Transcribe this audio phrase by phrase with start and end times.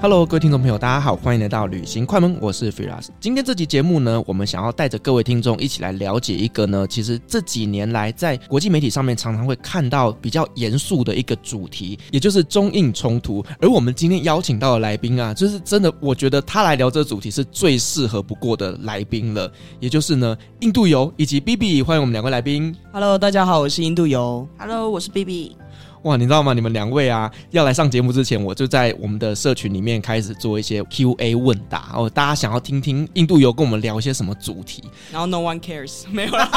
[0.00, 3.08] Hello，各位听众朋友，大家好，欢迎来到旅行快门，我是 Firas。
[3.18, 13.44] 今天这期节目呢，我们想要带着各位听众一起来了解一个呢，其实这几年来在国际媒体上面常常会看到比较严肃的一个主题，也就是中印冲突。
[13.60, 19.50] 而我们今天邀请到的来宾啊，就是真的，我觉得他来聊这个主题是最适合不过的来宾了，
[19.80, 22.72] 也就是呢，印度游以及 BB，欢迎我们两位来宾。
[22.92, 24.48] Hello，大家好，我是印度游。
[24.58, 25.56] Hello，我是 BB。
[26.02, 26.52] 哇，你知道吗？
[26.52, 34.82] 你们两位啊，要来上节目之前，我就在我们的社群里面开始做一些 Q&A 问答哦，大家想要听听印度游跟我们聊一些什么主题？
[35.12, 36.48] 然后 No one cares，没有啦。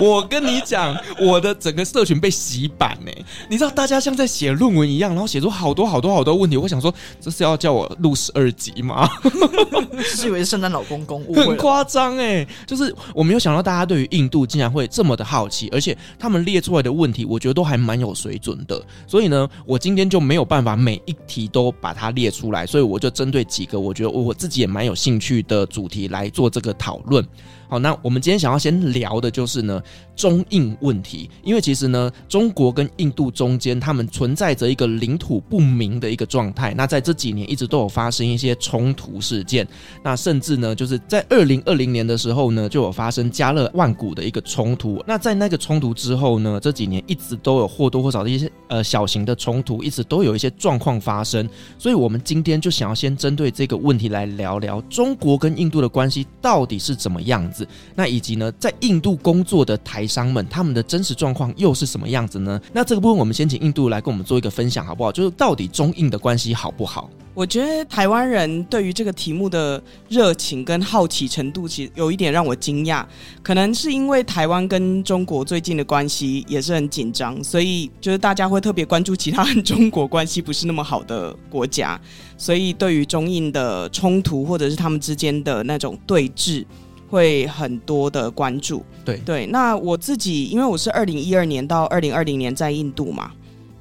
[0.00, 3.10] 我跟你讲，我的整个社群被洗版呢。
[3.48, 6.56] 你知道，大家像在写论文一样，然后写出好多好多好多问题。
[6.56, 9.08] 我想说，这是要叫我录十二集吗？
[10.04, 11.24] 是以为是圣诞老公公？
[11.34, 18.84] 很夸张哎，就是我没有想到大家对于印度竟然会这么的好奇，而且他们列出来的问题，我觉得都还蛮有水准的。
[19.06, 27.24] 所以呢，我今天就没有办法每一题都把它列出来，所以我就针对几个我觉得我自己也蛮有兴趣的主题来做这个讨论。
[27.68, 29.82] 好，那我们今天想要先聊的就是呢，
[30.16, 36.72] 中印问题，因为其实呢，中国跟印度中间他们存在着一个领土不明的一个状态。
[36.74, 39.68] 那在这几年一直都有发生一些冲突事件，
[40.02, 45.04] 那甚至呢，就是在二零二零年的时候呢，就有发生加勒万谷的一个冲突。
[45.06, 51.46] 那在那个冲突之后呢，这几年一直都有或多或少的一些呃小型的冲突，一直都有一些状况发生。
[51.76, 57.57] 所以我们今天就想要先针对这个问题来聊聊中国跟印度的关系到底是怎么样子。
[57.94, 62.60] 那以及呢，在印度工作的台商们，他们的真实状况又是什么样子呢？
[62.72, 65.12] 那这个部分，我们先请印度来跟我们做一个分享，好不好？
[65.12, 67.08] 就是到底中印的关系好不好？
[67.34, 73.06] 我觉得台湾人对于这个题目的热情跟好奇程度，其实有一点让我惊讶。
[73.44, 82.00] 可能是因为台湾跟中国最近的关系也是很紧张，所以就是大家会特别关注其他和中国关系不是那么好的国家，
[82.36, 86.64] 所以对于中印的冲突或者是他们之间的那种对峙。
[87.08, 89.46] 会很多的关注，对对。
[89.46, 93.32] 那我自己，因为我是二零一二年到二零二零年在印度嘛，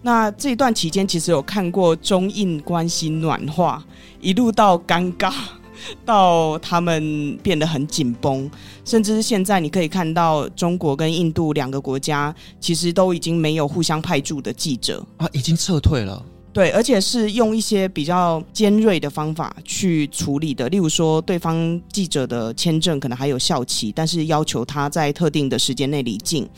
[0.02, 3.84] 那这一段期间其实有看过中印关系暖化，
[4.22, 5.34] 一路到尴尬，
[6.06, 8.50] 到他们变得很紧绷，
[8.86, 16.24] 甚至是现在你可以看到中国跟印度两个国家其实都已经没有互相派驻的记者啊，已经撤退了。
[16.58, 26.50] 对，而且是用一些比较尖锐的方法去处理的，例如说，对方记者的签证可能还有效期，但是要求他在特定的时间内离境。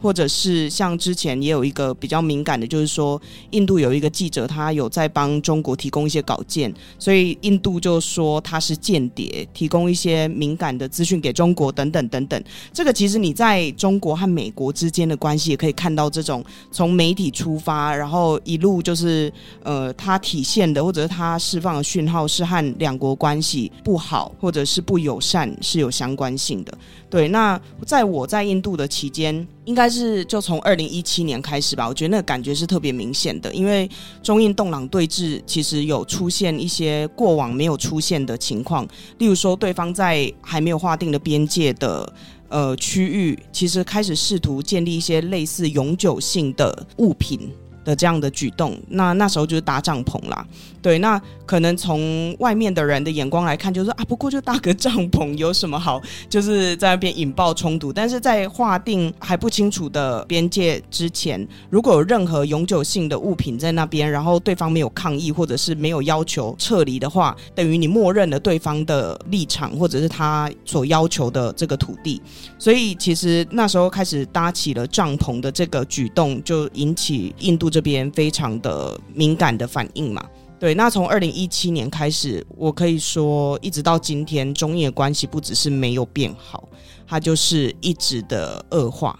[0.00, 3.20] 或者是像之前也有一个比较敏感的，就是说
[3.50, 12.42] 印度有一个记者，他有在帮中国提供一些稿件，所以印度就说他是间谍，提供一些敏感的资讯给中国等等等等。
[12.72, 19.32] 这个其实你在中国和美国之间的关系也可以看到，这种从媒体出发，然后一路就是
[19.62, 26.78] 呃，他体现的或者是他释放的讯号是和两国关系不好或者是不友善是有相关性的。
[27.10, 31.86] 对，那在我在印度的期间，应该是就从二零一七年开始吧。
[31.86, 33.86] 我觉得那个感觉是特别明显的，因为
[34.22, 42.10] 中印动荡对峙，其实有出现一些过往没有出现的情况，例如说对方在还没有划定的边界的
[42.48, 47.50] 呃区域，其实开始试图建立一些类似永久性的物品
[47.88, 48.78] 的这样的举动。
[48.88, 50.46] 那那时候就是搭帐篷啦。
[50.80, 57.92] 对，那可能从外面的人的眼光来看，就是啊，不过就搭个帐篷有什么好，就是在那边引爆冲突。
[57.92, 72.22] 但是在划定还不清楚的边界之前，如果有任何永久性的物品在那边，然后对方没有抗议或者是没有要求撤离的话，等于你默认了对方的立场或者是他所要求的这个土地。
[72.56, 80.20] 所以其实那时候开始搭起了帐篷的这个举动，就引起印度这这边非常的敏感的反应嘛。
[80.58, 86.68] 对，那从二零一七年开始，我可以说一直到今天，中印的关系不只是没有变好，
[87.06, 89.16] 它就是一直的恶化。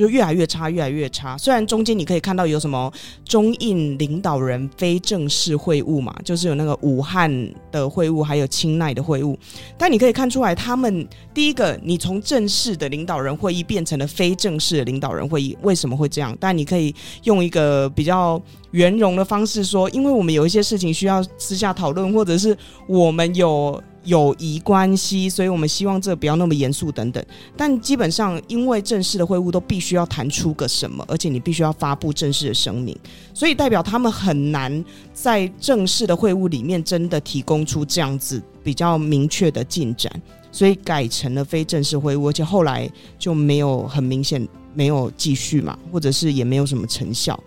[0.00, 1.36] 就越来越差，越来越差。
[1.36, 2.90] 虽然中间你可以看到有什么
[3.24, 7.30] 中印领导人非正式会晤嘛，就是有那个武汉
[7.70, 9.36] 的会晤，还有清奈的会晤，
[9.76, 16.36] 但你可以看出来，他们第一个，你从正式的领导人会议变成了非正式的领导人会议，为什么会这样？
[16.40, 16.94] 但你可以
[17.24, 22.56] 用一个比较圆融的方式说，因为我们有一些事情需要私下讨论，或者是
[22.88, 23.82] 我们有。
[24.04, 27.24] 友谊关系，所以我们希望这不要那么严肃等等。
[27.56, 32.96] 但基本上，因为正式的会晤都必须要谈出个什么，而且你必须要发布正式的声明，
[33.34, 40.10] 所以代表他们很难在正式的会晤里面真的提供出这样子比较明确的进展，
[40.50, 47.38] 所以改成了非正式会晤，而且后来就没有很明显没有继续嘛，或者是也没有什么成效。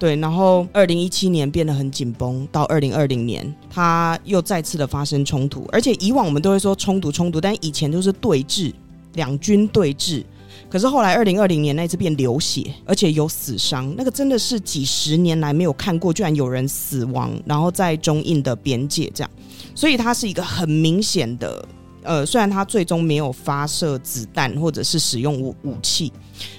[0.00, 8.72] 对，然后二零一七年变得很紧绷，到二零二零年，它又再次的发生冲突，而且以往我们都会说冲突冲突，但以前都是对峙，
[9.12, 10.24] 两军对峙，
[10.70, 19.30] 可是后来二零二零年那次变流血，而且有死伤，那个真的是几十年来没有看过，居然有人死亡，然后在中印的边界这样，
[19.74, 21.62] 所以它是一个很明显的。
[22.02, 26.10] 呃，虽然他最终没有发射子弹或者是使用武武器，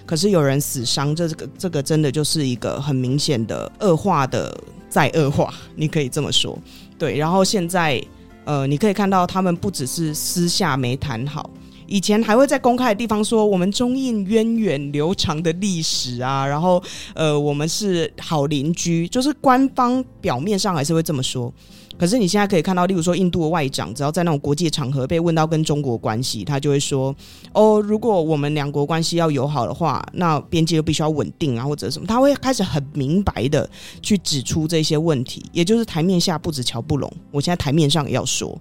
[0.05, 4.55] 可是有人死伤，这个这个真的就是一个很明显的恶化的
[4.89, 6.57] 再恶化，你可以这么说。
[6.97, 8.03] 对，然后现在
[8.45, 11.49] 呃，你可以看到他们不只是私下没谈好，
[11.87, 16.81] 以前还会在公开的地方说我们中印源远流长的历史啊，然后
[17.13, 21.53] 呃，我们是好邻居，就是官方表面上还是会这么说。
[21.97, 27.15] 可是你现在可以看到，例如说印度的外长，只要在那种国际场合被问到跟中国关系，他就会说
[27.53, 33.69] ：“哦，如果我们两国关系要友好的话，那边界就必须要稳定啊，或者什么。”他会开始很明白的
[34.01, 38.59] 去指出这些问题，也就是台面下不止乔不拢，我现在台面上也要说，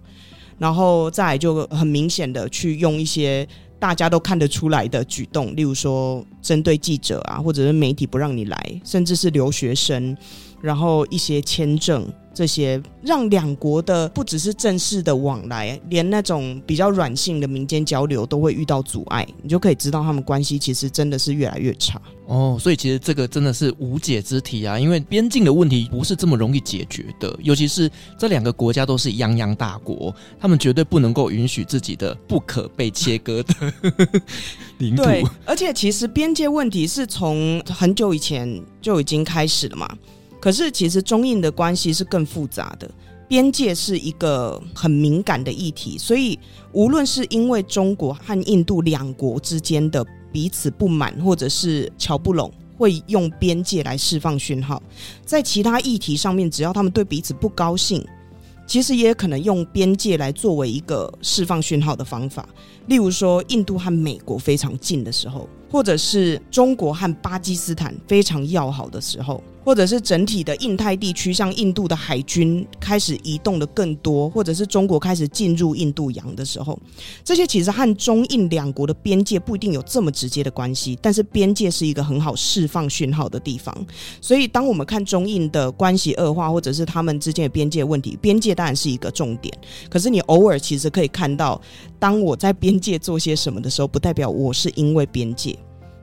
[0.58, 3.48] 然后再就很明显的去用一些
[3.78, 10.14] 大家都看得出来的举动，例如说针对记者啊，或者是媒体不让你来，甚至是留学生，
[10.60, 12.06] 然后一些签证。
[12.32, 22.56] 这些让两国的不只是正式的往来，连那种比较软性的民间交流都会遇到阻碍，你就可以知道他们关系其实真的是越来越差哦。
[22.60, 33.54] 所以其实这个真的是无解之题啊，因为边境的问题不是这么容易解决的，尤其是这两个国家都是泱泱大国，他们绝对不能够允许自己的不可被切割的
[34.78, 35.02] 领土。
[35.02, 39.88] 对，而且其实边界问题是从很久以前就已经开始了嘛。
[40.40, 42.90] 可是，其实中印的关系是更复杂的，
[43.28, 46.38] 边界是一个很敏感的议题，所以
[46.72, 54.82] 无论是因为中国和印度两国之间的彼此不满，或者是乔不拢，会用边界来释放讯号，
[55.26, 58.02] 在其他议题上面，只要他们对彼此不高兴，
[58.66, 62.48] 其实也可能用边界来作为一个释放讯号的方法。
[62.86, 69.42] 例如说，印度和美国非常近的时候，或者是中国和巴基斯坦非常要好的时候。
[69.70, 76.76] 或者是整体的印太地区，像印度的海军开始移动的更多，或者是中国开始进入印度洋的时候，
[77.22, 83.72] 这些其实和中印两国的边界不一定有这么直接的关系，但是边界是一个很好释放讯号的地方。
[84.20, 89.56] 所以，当我们看中印的关系恶化，或者是他们之间的边界问题，边界当然是一个重点。
[89.88, 91.62] 可是，你偶尔其实可以看到，
[91.96, 95.56] 当我在边界做些什么的时候，不代表我是因为边界。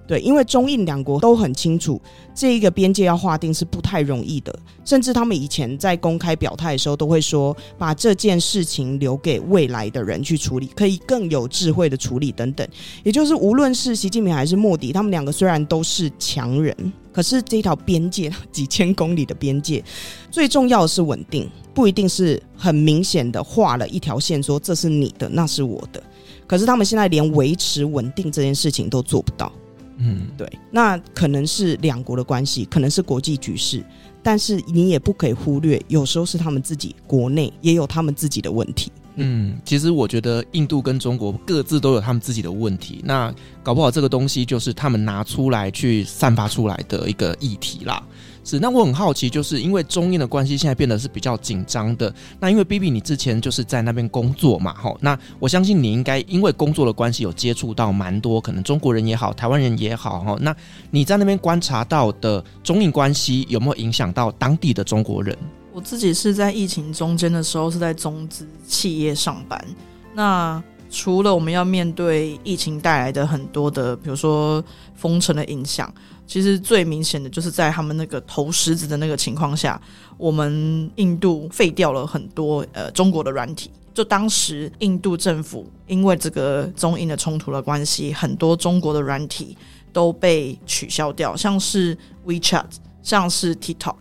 [0.08, 2.02] 对，因为中印两国都很清楚，
[2.34, 12.66] 这一个边界要划定是不太容易的，甚至他们以前在公开表态的时候都会说，把这件事情留给未来的人去处理，可以更有智慧的处理等等。
[13.04, 16.74] 也就是，无论是习近平还是莫迪，他们两个虽然都是强人，
[17.12, 19.84] 可是这条边界 几千公里的边界，
[20.32, 26.02] 最重要的是稳定，不一定是很明显的画了一条线，说这是你的，那是我的。
[26.48, 29.52] 可是他们现在连维持稳定这件事情都做不到。
[29.98, 33.84] 嗯，对，那可能是两国的关系，可能是国际局势，
[34.22, 38.92] 但是你也不可以忽略，有时候是他们自己国内也有他们自己的问题。
[39.16, 48.04] 嗯，其实我觉得印度跟中国各自都有他们自己的问题，那搞不好这个东西就是他们拿出来去散发出来的一个议题啦。
[48.50, 52.14] 是，那我很好奇，就是因为中印的关系现在变得是比较紧张的。
[52.40, 60.38] 那因为 BB 你之前就是在那边工作嘛，吼，那我相信你应该因为工作的关系有接触到蛮多可能中国人也好，台湾人也好，哈。
[60.40, 60.56] 那
[60.92, 65.38] 你在那边观察到的中印关系有没有影响到当地的中国人？
[65.74, 69.62] 我自己是在疫情中间的时候是在中资企业上班。
[70.14, 74.64] 那除了我们要面对疫情带来的很多的，比如说
[74.96, 75.94] 封城的影响。
[76.28, 79.82] 其实最明显的就是在他们那个投石子的那个情况下，
[80.18, 83.72] 我们印度废掉了很多呃中国的软体。
[83.94, 89.58] 就当时印度政府因为这个中印的冲突的关系，很多中国的软体
[89.92, 92.66] 都被取消掉，像是 WeChat，
[93.02, 93.96] 像是 TikTok。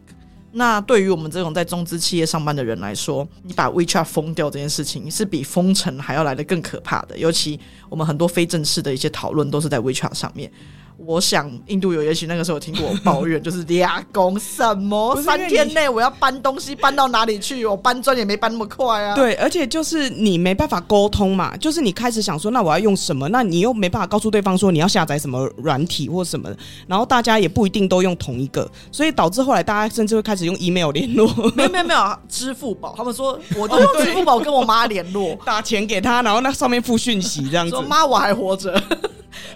[0.52, 7.16] 那对于我们这种在中资企业上班的人来说，你把 WeChat 封掉这件事情是比封城还要来得更可怕的。
[7.16, 10.50] 尤其我们很多非正式的一些讨论都是在 WeChat 上面。
[10.98, 17.64] 我想印度有也许那个时候有听过我抱怨， 就是俩工什么三天内我要搬东西搬到哪里去？
[17.66, 19.14] 我搬砖也没搬那么快啊。
[19.14, 23.28] 对，而且就是你没办法沟通嘛，就是你开始想说，那我要用什么？
[23.28, 26.48] 那你又没办法告诉对方说你要下载什么软体或什么，
[26.86, 31.26] 然后大家也不一定都用同一个，所以导致后来大家甚至会开始用 email 联络。
[31.54, 38.82] 没有没有没有，支付宝，他们说我都 用支付宝跟我妈联络， 打钱给他，然后那上面附讯息这样子，说妈我还活着。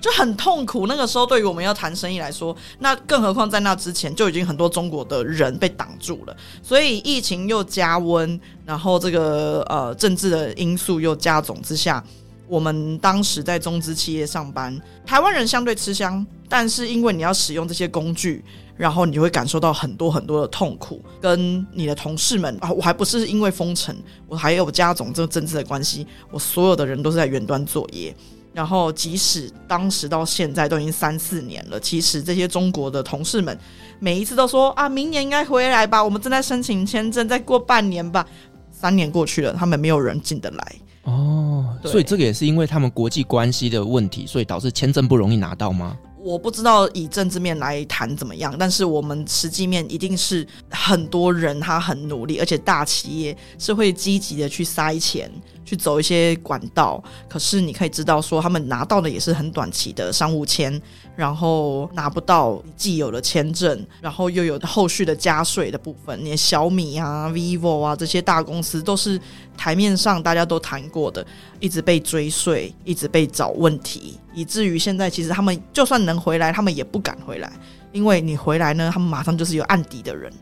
[0.01, 0.87] 就很痛苦。
[0.87, 6.37] 那个时候，对于我们要谈生意来说，那更何况在那之前就已经很多中国的人被挡住了。
[6.63, 12.03] 所以疫情又加温，然后这个呃政治的因素又加总之下，
[12.47, 18.45] 我们当时在中资企业上班，台湾人相对吃香，但是因为你要使用这些工具，
[18.77, 21.01] 然后你会感受到很多很多的痛苦。
[21.21, 23.97] 跟你的同事们啊，我还不是因为封城，
[24.27, 28.15] 我还有加总这个政治的关系，我所有的人都是在远端作业。
[28.53, 33.57] 然后，即使当时到现在都已经三四年了，其实这些中国的同事们
[33.99, 38.27] 每一次都说啊，明年应该回来吧，我们正在申请签证，再过半年吧。
[38.73, 40.73] 三年过去了，他们没有人进得来。
[41.05, 45.97] 哦，所以这个也是因为他们国际关系的问题，所以导致签证不容易拿到吗？
[46.23, 55.31] 我不知道以政治面来谈怎么样，但是我们实际面一定是很多人他很努力，而且大企业是会积极的去塞钱，
[55.71, 57.01] 去走一些管道。
[57.29, 60.83] 可是你可以知道说，他们拿到的也是很短期的商务签。
[61.17, 66.19] 然后拿不到既有的签证，然后又有后续的加税的部分。
[66.25, 69.21] 连小米啊、vivo 啊这些大公司都是
[69.55, 71.27] 台面上大家都谈过的，
[71.59, 77.53] 一直被追税，一直被找问题，以至于现在其实他们就算能回来，他们也不敢回来，
[77.93, 80.33] 因为你回来呢，他们马上就是有案底的人，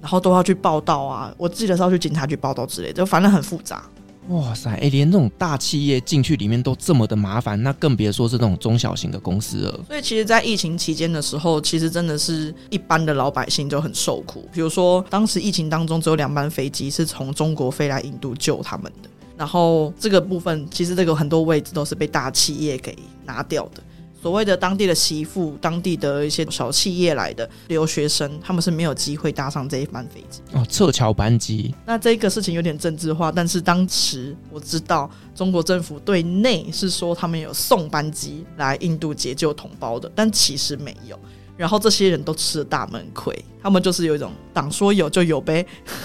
[0.00, 1.34] 然后都要去报道啊。
[1.36, 3.82] 我记得是要去警察局报道之类的，就反正很复杂。
[4.28, 9.80] 哇塞，哎、连那种大企业进去里面都这么的麻烦，那更别说是那种中小型的公司了。
[9.86, 14.46] 所以，其实，在疫情期间的时候，其实真的是一般的老百姓就很受苦。
[14.52, 23.82] 比如说，当时疫情当中只有两班飞机是从中国飞来印度救他们的，然后这个部分其实这个很多位置都是被大企业给拿掉的。
[24.20, 31.72] 所谓的当地的媳妇、当地的一些小企业来的留学生，他们是没有机会搭上这一班飞机哦，撤侨班机。
[31.86, 41.16] 那这个事情有点政治化，但是当时我知道中国政府对内是说他们有送班机来印度解救同胞的，但其实没有。
[41.56, 45.64] 然后这些人都吃了大闷亏，他们就是有一种党说有就有呗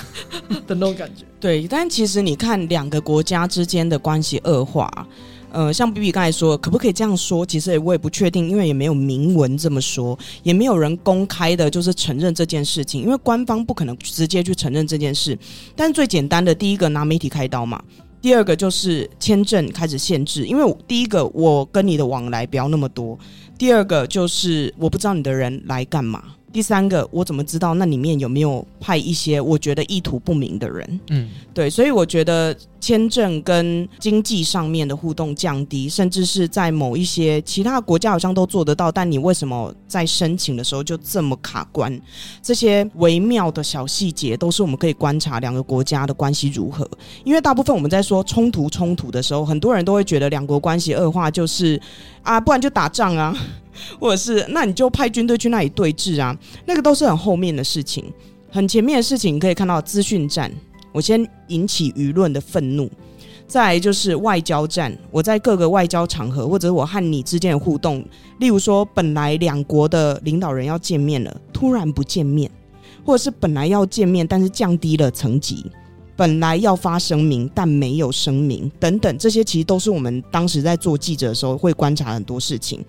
[0.67, 1.25] 的那种感觉。
[1.39, 5.07] 对，但其实你看两个国家之间的关系恶化。
[5.53, 7.45] 呃，像 B B 刚才说，可不可以这样说？
[7.45, 15.37] 其实我也不确定，因为也没有明文这么说，也没有人公开的，就是承认这件事情，因为官方不可能直接去承认这件事。
[15.75, 17.79] 但最简单的，第一个拿媒体开刀嘛，
[18.19, 23.15] 第二个就是签证开始限制，因为第一个我跟你的往来不要那么多，
[23.55, 26.23] 第二个就是我不知道你的人来干嘛。
[26.53, 30.99] 第三个，我怎么知道那里面有没有派一些我觉得意图不明的人？
[31.09, 41.99] 嗯，对，所以我觉得签证跟经济上面的互动降低，甚至是在某一些其他国家好像都做得到，但你为什么在申请的时候就这么卡关？
[42.43, 46.87] 这些微妙的小细节都是我们可以观察两个国家的关系如何。
[47.23, 51.81] 因为大部分我们在说冲突冲突的时候，很多人都会觉得两国关系恶化就是
[52.21, 53.35] 啊，不然就打仗啊。
[53.99, 58.03] 或者是，那你就派军队去那里对峙啊，那个都是很后面的事情，
[58.51, 60.51] 很前面的事情，你可以看到资讯战，
[60.91, 62.89] 我先引起舆论的愤怒，
[63.47, 68.05] 再来就是外交战，我在各个外交场合，或者我和你之间的互动，
[68.39, 72.49] 例如说，本来两国的领导人要见面了，突然不见面，
[73.05, 75.65] 或者是本来要见面，但是降低了层级。
[76.15, 82.83] 本来要发声明，但没有声明，等等，这些其实都是我们当时在做记者的时候会观察很多事情。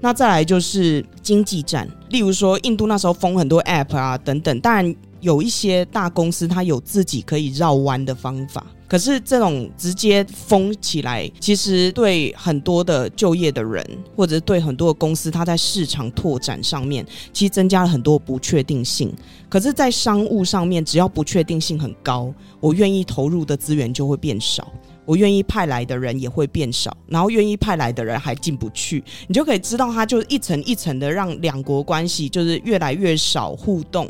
[0.00, 8.66] 那再来就是经济战，例如说印度那时候封很多 App 啊，等等，当然有一些大公司它有自己可以绕弯的方法。
[8.86, 19.12] 可是这种直接封起来，其实对很多的就业的人，或者对很多的公司，它在市场拓展上面，其实增加了很多不确定性。
[19.46, 24.72] 可是，在商务上面，只要不确定性很高，我愿意投入的资源就会变少，
[25.04, 34.08] 我愿意派来的人也会变少，然后愿意派来的人还进不去，你就可以知道，它就一层一层的让两国关系就是越来越少互动。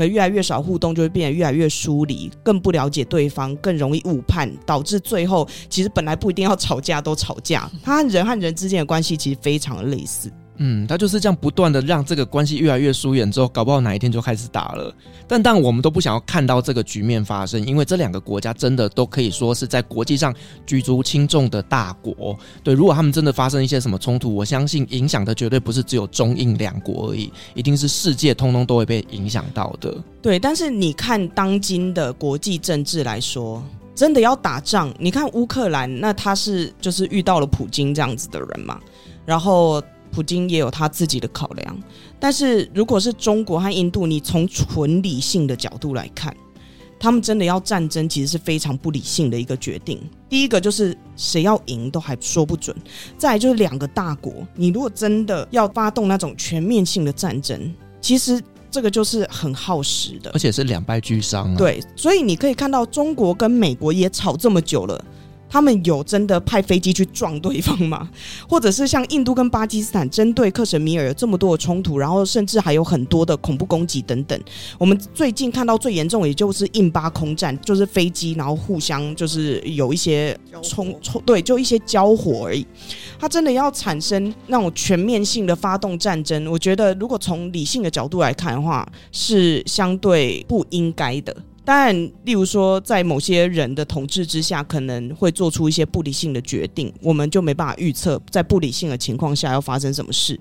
[0.00, 7.70] 可越来越少互动，就会变得越来越疏离，更不了解对方，更容易误判，导致最后其实本来不一定要吵架都吵架。
[7.84, 10.32] 他人和人之间的关系其实非常的类似。
[10.62, 14.94] 嗯，他就是这样不断的让这个关系越来越疏远，之后搞不好哪一天就开始打了。
[15.26, 20.34] 但但我们都不想要看到这个局面发生，因为这两个国家真的都可以说是在国际上
[20.66, 22.38] 举足轻重的大国。
[22.62, 29.96] 对，如果他们真的发生一些什么冲突，我相信影响的绝对不是只有中印两国而已，一定是世界通通都会被影响到的。
[30.20, 33.64] 对，但是你看当今的国际政治来说，
[33.94, 38.78] 真的要打仗，你看乌克兰，那他是就是遇到了普京这样子的人嘛，
[39.24, 39.82] 然后。
[40.10, 41.78] 普京也有他自己的考量，
[42.18, 46.36] 但是如果是中国和印度，你从纯理性的角度来看，
[46.98, 50.00] 他们真的要战争，其实是非常不理性的一个决定。
[50.28, 52.76] 第一个就是谁要赢都还说不准，
[53.16, 61.56] 再来就是两个大国，你如果真的要发动那种全面性的战争，其实这个就是很耗时的，而且是两败俱伤啊。
[61.56, 65.04] 对，所以你可以看到中国跟美国也吵这么久了。
[65.50, 68.08] 他们有真的派飞机去撞对方吗？
[68.48, 74.40] 或者是像印度跟巴基斯坦针对克什米尔有这么多的冲突，然后甚至还有很多的恐怖攻击等等。
[74.78, 82.64] 我们最近看到最严重，也就是印巴空战，就是飞机然后互相就是有一些冲冲，对，就一些交火而已。
[83.18, 91.36] 它真的要产生那种全面性的发动战争，我觉得如果从理性的角度来看的话，是相对不应该的。
[91.62, 100.38] 当然，例如说，在某些人的统治之下，可能会做出一些不理性的决定，我们就没办法预测在不理性的情况下要发生什么事。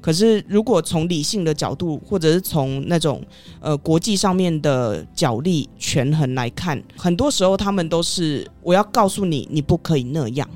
[0.00, 3.20] 可是，如果从理性的角度，或者是从那种
[3.60, 10.48] 呃国际上面的角力权衡来看，很多时候他们都是我要告诉你，你不可以那样。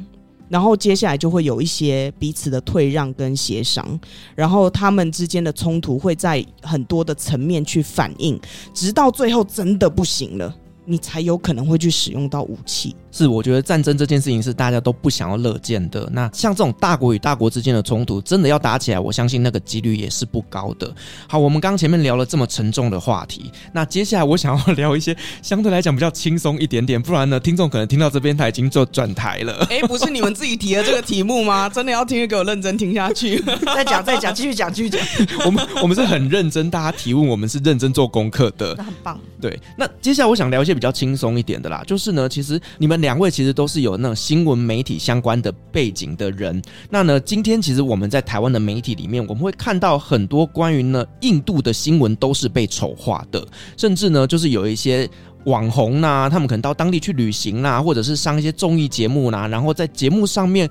[0.53, 3.99] 然后接下来就会有一些彼此的退让跟协商，
[4.35, 8.39] 然后他们之间的冲突会在很多的层面去反映，
[8.75, 12.95] 直到最后真的不行了，你才有可能会去使用到武器。
[13.11, 16.09] 是，我觉得战争这件事情是大家都不想要乐见的。
[16.13, 20.91] 那像这种大国与大国之间的冲突，真的要打起来，我相信那个几率也是不高的。
[21.29, 29.53] 好，我们刚前面聊了这么沉重的话题，那接下来我想要聊一些相对来讲比较轻松一点点，不然呢，听众可能听到这边他已经就转台了。
[29.69, 31.69] 哎、欸，不是你们自己提的这个题目吗？
[31.69, 33.39] 真的要听就给我认真听下去。
[33.67, 34.99] 再讲再讲，继续讲继续讲。
[35.45, 38.75] 我们我们是很认真，大家提问，我们是认真做功课的。
[38.79, 39.21] 那很棒。
[39.39, 43.03] 对，那接下来我想聊一些比较轻松一点的啦，就是呢，其实你们。
[43.03, 46.63] 两位其实都是有那种新闻媒体相关的背景的人。
[46.89, 53.45] 那呢，今天其实我们在台湾的媒体里面，我们会看到很多关于呢印度的新闻都是被丑化的，
[53.77, 55.11] 甚至呢，就是有一些
[55.47, 60.71] 网红呐、啊，他们可能到当地去旅行啦、啊，或者是上一些综艺节目啦、然后在节目上面。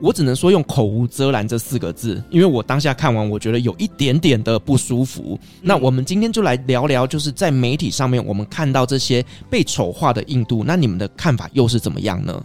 [0.00, 5.38] 我只能说用口无遮拦这四个字，因为我当下看完，我觉得有一点点的不舒服。
[5.60, 12.40] 那我们今天就来聊聊，就是在媒体上面我们看到这些被丑化的印度，那你们的看法又是怎么样呢？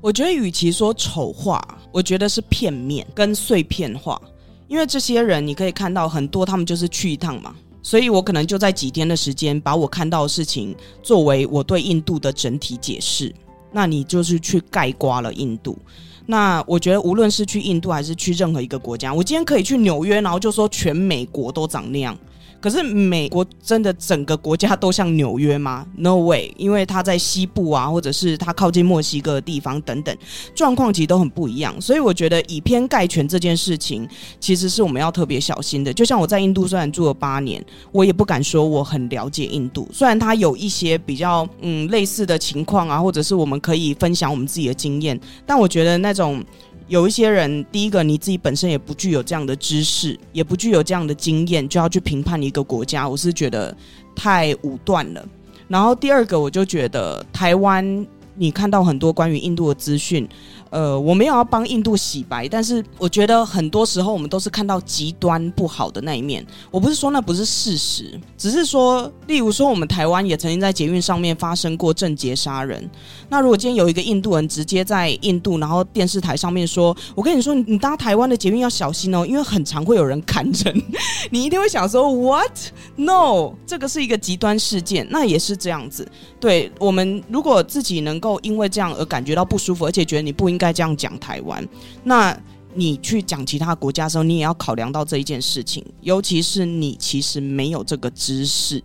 [0.00, 1.62] 我觉得与其说丑化，
[1.92, 4.20] 我觉得是片面跟碎片化，
[4.68, 13.30] 因为这些人你可以看到很多，他们就是去一趟嘛，所以我可能就在几天的时间，把我看到的事情作为我对印度的整体解释，
[13.70, 15.78] 那你就是去盖刮了印度。
[16.26, 22.16] 那我觉得，无论是去印度还是去任何一个国家，我今天可以去纽约，然后就说全美国都长那样。
[22.64, 30.16] 可是美国真的整个国家都像纽约吗？No way，因为它在西部啊，或者是它靠近墨西哥的地方等等，
[30.54, 31.78] 状况其实都很不一样。
[31.78, 34.08] 所以我觉得以偏概全这件事情，
[34.40, 35.92] 其实是我们要特别小心的。
[35.92, 39.86] 就像我在印度虽然住了八年，我也不敢说我很了解印度。
[39.92, 46.42] 虽然它有一些比较嗯类似的情况啊，或者是我们可以分享我们自己的经验，但我觉得那种。
[46.86, 53.74] 有一些人，第一个你自己本身也不具有这样的知识，也不具有这样的经验，就要去评判一个国家，我是觉得
[54.14, 55.26] 太武断了。
[55.66, 60.28] 然后第二个，我就觉得台湾，你看到很多关于印度的资讯。
[60.74, 66.44] 呃，我没有要帮印度洗白，但是我觉得很多时候我们都是看到极端不好的那一面。
[66.68, 72.90] 我不是说那不是事实，只是说，例如说我们台湾也曾经在捷运上面发生过郑捷杀人。
[73.28, 80.82] 那如果今天有一个印度人直接在印度，然后电视台上面说：“我跟你说，你搭台湾的捷运要小心哦，因为很常会有人砍人。
[81.30, 82.58] ”你一定会想说：“What?
[82.96, 86.04] No，这个是一个极端事件。”那也是这样子。
[86.40, 90.63] 对，我们如果自己能够因为这样而感觉到不舒服，而且觉得你不应该。
[90.64, 91.62] 在这样讲台湾，
[92.04, 92.34] 那
[92.72, 98.82] 你去讲其他国家的时候，你也要考量到这一件事情，尤其是你其实没有这个知识，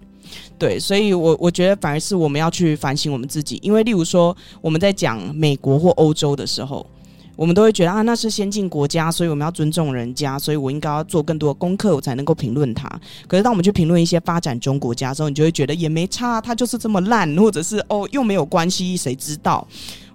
[0.57, 6.85] 对，所以我我觉得反而是我们要去反省我们自己，因为例如说我们在讲美国或欧洲的时候，
[7.39, 12.85] 我们都会觉得啊，那是先进国家，所以我们要尊重人家，所以我应该要做更多的功课，我才能够评论它。
[13.29, 19.65] 可是当我们去评论一些发展中国家的时候，你就会觉得也没差，它就是这么烂，或者是哦又没有关系，谁知道？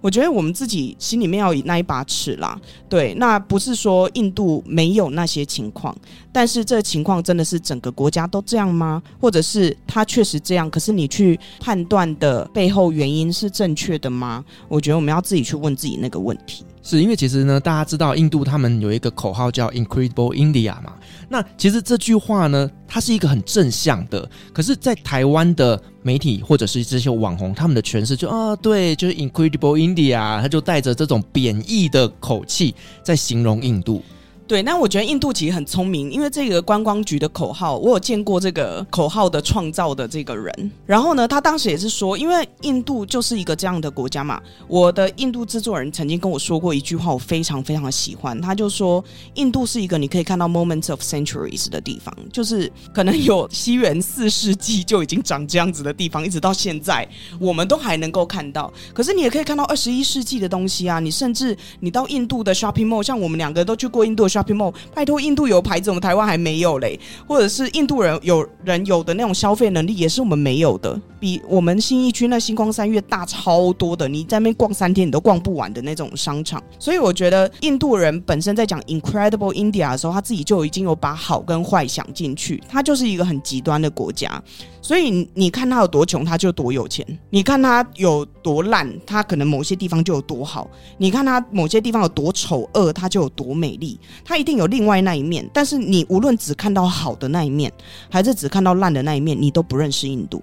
[0.02, 2.60] 我觉得我们自己心里面要有那一把尺啦。
[2.90, 5.96] 对，那不是说印度没有那些情况，
[6.30, 9.02] 但是这情况真的是整个国家都这样吗？
[9.18, 14.44] 或者是它确实这样，可是你去判断的背后原因是正确的吗？
[14.68, 16.66] 我觉得我们要自己去问自己那个问题。
[16.84, 20.92] 是因为其实呢，大家知道印度他们有一个口号叫 “Incredible India” 嘛。
[21.30, 24.28] 那其实这句话呢，它是一个很正向的。
[24.52, 34.02] 可是，在台湾的媒体或者是这些网红，他们的诠释就啊，对，就是 “Incredible India”，他就带着这种贬义的口气在形容印度。
[34.46, 40.70] 对，那我觉得印度其实很聪明，因为这个观光局的口号，我有见过这个口号的创造的这个人。
[40.84, 44.38] 然后呢，他当时也是说，因为印度就是一个这样的国家嘛。
[44.68, 48.38] 我的印度制作人曾经跟我说过一句话，我非常非常的喜欢。
[48.38, 49.02] 他就说，
[49.36, 57.08] 印度是一个你可以看到 moments of centuries 的地方，就是可能有西元四世纪就已经长这样子的地方，一直到现在，
[57.40, 58.70] 我们都还能够看到。
[58.92, 64.28] 可是你也可以看到二十一世纪的东西啊，你甚至你到印度的 shopping mall，像我们两个都去过印度。
[64.34, 66.98] Shopping mall，拜托，印度有牌子，我们台湾还没有嘞。
[67.26, 74.06] 或者是印度人有人有的那种消费能力，也是我们没有的，比我们新一区那星光三月大超多的。
[74.06, 76.62] 你在那边逛三天，你都逛不完的那种商场。
[76.78, 82.62] 所以我觉得印度人本身在讲 Incredible India 的时候，他自己就已经有把好跟坏想进去。
[82.68, 84.38] 他就是一个很极端的国家。
[84.82, 93.98] 所以你看他有多穷，他就多有钱；你看他有多烂，他可能某些地方就有多好；你看他某些地方有多丑恶，他就有多美丽。
[94.22, 97.72] 他一定有另外那一面，但是你无论只看到好的那一面，
[98.10, 100.42] 还是只看到烂的那一面，你都不认识印度。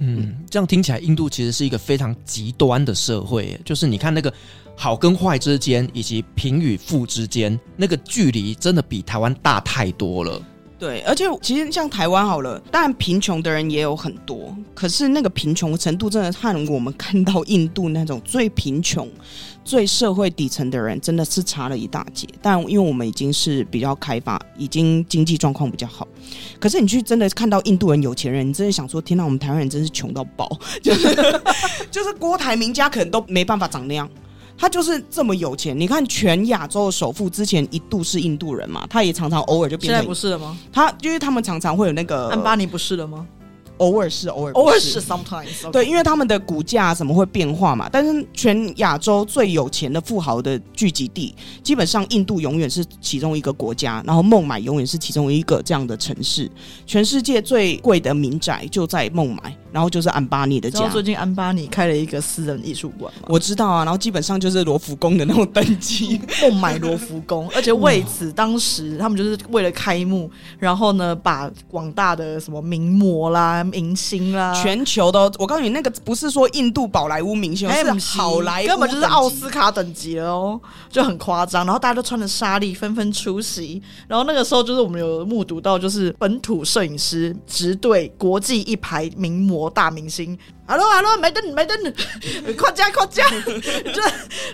[0.00, 3.58] 嗯，这样听起来，印度其实是一个非常极端的社会。
[3.64, 4.32] 就是你看那个
[4.74, 10.42] 好跟坏之间，以及贫与富之间，那个距离真的比台湾大太多了。
[10.78, 19.06] 对，而且其实像台湾好了，当然贫穷的人也有很多，可是那个贫穷程度真的和我们看到印度那种最贫穷、
[19.64, 22.26] 最社会底层的人真的是差了一大截。
[22.40, 26.06] 但因为我们已经是比较开发，已经经济状况比较好，
[26.58, 30.48] 可是你去真的看到印度人有钱人，你真的想说，天哪，我们台湾人真是穷到爆，
[30.82, 31.14] 就是
[31.90, 34.08] 就是郭台铭家可能都没办法长那样。
[34.58, 39.96] 他就是这么有钱，你看全亚洲的首富之前一度是印度人嘛，他也常常偶尔就变成。
[39.96, 40.54] 现在不是了吗？
[40.70, 43.26] 他因为他们常常会有那个安巴尼不是了吗？
[43.80, 45.70] 偶尔是，偶尔偶尔是，sometimes、okay。
[45.70, 47.88] 对，因为他们的股价怎么会变化嘛？
[47.90, 56.50] 但是全亚洲最有钱的富豪的聚集地，基本上印度永远是其中一个国家，然后孟买永远是其中一个这样的城市。
[56.86, 59.56] 全世界最贵的民宅就在孟买。
[59.72, 60.88] 然后就是安巴尼的家。
[60.88, 63.84] 最近安巴尼开了一个私人艺术馆嘛，我知道啊。
[63.84, 67.48] 然后基本上就是罗浮宫的那种等级，购 买罗浮宫。
[67.54, 70.28] 而且为此，当时他们就是为了开幕，
[70.58, 81.64] 然后呢，把广大的什么名模啦、明星啦，全球都，我告诉你，那个不是说印度宝莱坞明星，是好莱坞，根本就是奥斯卡等级了哦，就很夸张。
[81.64, 83.80] 然后大家都穿着纱丽，纷纷出席。
[84.08, 89.59] 然后那个时候，就是我们有目睹到，就是本土摄影师直对国际一排名模。
[89.68, 91.76] 大明星，Hello Hello，没灯没灯，
[92.56, 94.00] 夸奖夸奖， 就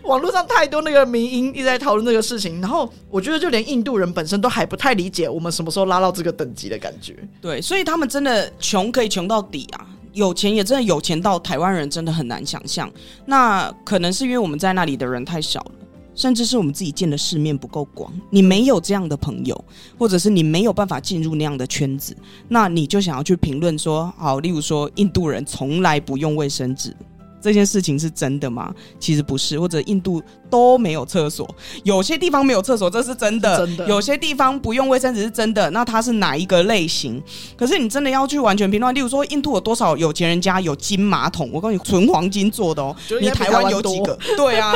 [0.08, 7.16] 网络上太多那个迷因一直在讨论这个事情，然后我觉得就连印度人本身都还不太理解我们什么时候拉到这个等级的感觉。
[7.40, 12.90] 对，所以他们真的穷可以穷到底啊，有钱也真的有钱到台湾人真的很难想象。
[13.26, 15.72] 那可能是因为我们在那里的人太少了。
[16.16, 19.64] 甚至是我们自己见的世面不够广，你没有这样的朋友，
[19.96, 22.16] 或者是你没有办法进入那样的圈子，
[22.48, 26.92] 那你就想要去评论说，好，例如说印度人从来不用卫生纸。
[27.38, 28.74] 这件事情是真的吗？
[28.98, 31.48] 其实不是，或者印度都没有厕所，
[31.84, 33.58] 有些地方没有厕所，这是真的。
[33.58, 35.70] 真的，有些地方不用卫生纸是真的。
[35.70, 37.22] 那它是哪一个类型？
[37.56, 41.50] 可是你真的要去完全评论，例如说印度有多少有钱人家有金马桶？
[41.52, 42.94] 我告诉你，纯黄金做的哦。
[43.20, 44.18] 你台湾有几个？
[44.36, 44.74] 对啊，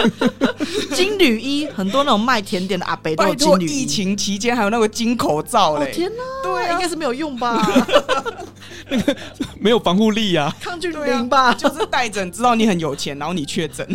[0.95, 3.83] 金缕衣，很多那种卖甜点的阿伯都有金缕衣。
[3.83, 5.87] 疫情期间还有那个金口罩嘞！
[5.87, 7.67] 哦、天哪，对、啊，应该是没有用吧？
[8.91, 9.17] 那 个
[9.59, 11.55] 没有防护力啊，抗菌零吧、啊？
[11.55, 13.87] 就是带诊知道你很有钱，然后你确诊，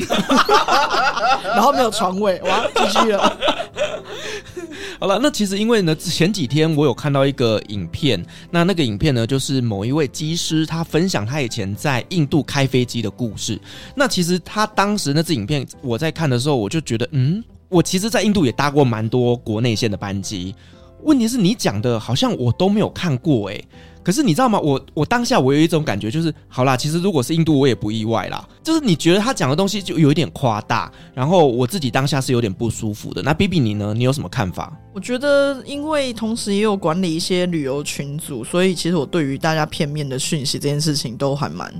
[1.43, 3.37] 然后没有床位， 我要继续了。
[4.99, 13.59] 好了，那其实因为呢，前几天我有看到一个影片，那那个影片呢，就是某一位机师他分享他以前在印度开飞机的故事。
[13.95, 20.55] 那其实他当时那支影片我在看的时候，我就觉得，嗯，我其实，在印度也搭过蛮多国内线的班机。
[21.05, 23.65] 问题是你讲的，好像我都没有看过诶。
[24.03, 24.59] 可是你知道吗？
[24.59, 28.47] 我我当下我有一种感觉，就是好啦，其实如果是印度，我也不意外啦。
[28.63, 33.23] 就是你觉得他讲的东西就有一点夸大，然后我自己当下是有点不舒服的。
[33.23, 33.95] 那 BB 你呢？
[33.95, 34.71] 你有什么看法？
[34.93, 41.73] 我觉得，因为同时也有管理一些旅游群组，所以其实我对于大家片面的讯息这件事情都还蛮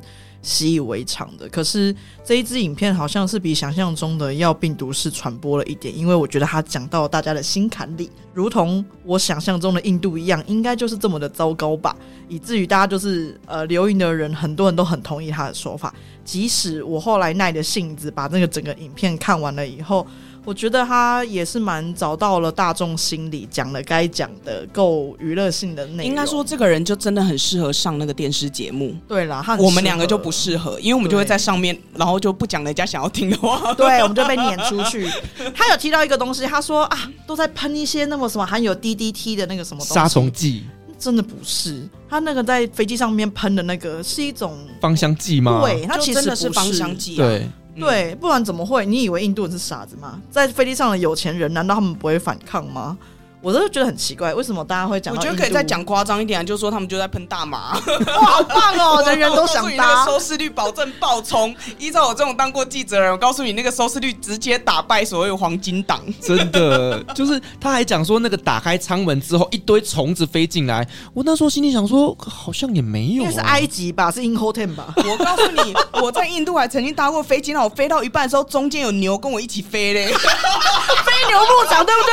[0.46, 1.50] 习以为常的。
[1.50, 11.96] 可是这一支影片好像是比想象中的要病毒式传播了一点，因为我觉得他讲到大家的心坎里，如同我想象中的印度一样，应该就是这么的糟糕吧，
[12.30, 20.06] 以至于大家就是呃留影的人很多人都很同意他的说法，即使我后来耐着性子把那个整个影片看完了以后。
[20.46, 26.06] 我觉得他也是蛮找到了大众心理讲了该讲的够娱乐性的内容。
[26.06, 28.96] 应该说，这个人就真的很适合上那个电视节目。
[29.08, 33.74] 对啦，我们两个就不适合，因为我们就会在上面，然后就不讲人家想要听的话。
[33.74, 35.10] 对，我们就被撵出去。
[35.56, 40.64] 他有提到一个东西，他说啊，都在喷一些那么什么含有 DDT 的那个什么东西杀虫剂，
[41.00, 41.90] 真的不是。
[42.08, 45.62] 他那个在飞机上面喷的那个是一种芳香剂吗？
[45.64, 47.28] 对，它其实真的是芳香剂啊。
[47.28, 47.50] 对。
[47.76, 48.86] 对，不然怎么会？
[48.86, 50.22] 你以为印度人是傻子吗？
[50.32, 52.98] 在飞机上的有钱人，难道他们不会反抗吗？
[53.46, 55.14] 我都觉得很奇怪，为什么大家会讲？
[55.16, 57.78] 我觉得可以再讲夸张一点，啊就是说他们就在喷大麻，
[58.20, 59.04] 哇，好棒哦！
[59.06, 61.56] 人人都想搭，收视率保证爆冲。
[61.78, 66.02] 依照我这种当过记者的人，我告诉你，那个收视率直接打败所谓黄金档。
[66.20, 70.84] 真的，就是他还讲说，那个打开舱门之后，一堆虫子飞进来。
[71.14, 74.92] 我那时候心里想说，好像也没有、啊，应该是埃及吧，是 Inhotel 吧？
[74.98, 82.12] 我告诉你，我在印度还曾经搭过飞机，那我飞到一半的时候，中间有牛跟我一起飞嘞，飞牛牧场对不对？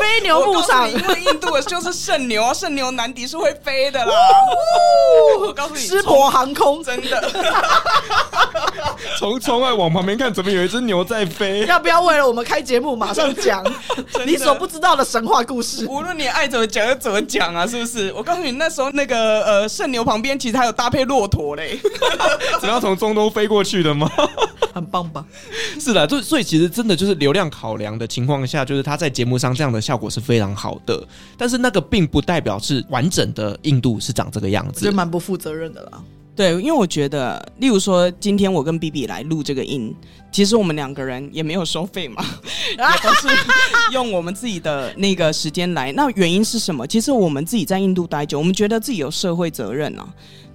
[0.00, 0.52] 飞牛
[0.88, 4.12] 因为印度的就是圣牛，圣牛难敌是会飞的啦。
[5.40, 7.30] 我告诉你，湿婆航空真的。
[9.18, 11.64] 从窗外往旁边看，怎么有一只牛在飞？
[11.66, 13.64] 要不要为了我们开节目马上讲
[14.26, 15.86] 你所不知道的神话故事？
[15.86, 18.12] 无论你爱怎么讲就怎么讲啊，是不是？
[18.12, 21.78] 我告诉你，那时候那个呃圣牛旁边其实还有搭配骆驼嘞，
[22.60, 24.10] 只要从中东飞过去的吗？
[24.76, 25.24] 很棒吧？
[25.80, 31.02] 是的，就所以其实真的就是流量考量的情况下，就是他在节目上这样的效果是非常好的。
[31.38, 36.02] 但是那个并不代表是完整的印度是长这个样子，就蛮不负责任的啦。
[36.34, 39.96] 对，因为我觉得，例如说，今天我跟 B B 来录这个音，
[40.30, 42.22] 其实我们两个人也没有收费嘛，
[42.76, 43.28] 也都是
[43.92, 45.90] 用我们自己的那个时间来。
[45.92, 46.86] 那原因是什么？
[46.86, 50.06] 其实我们自己在印度待久，我们觉得自己有社会责任啊。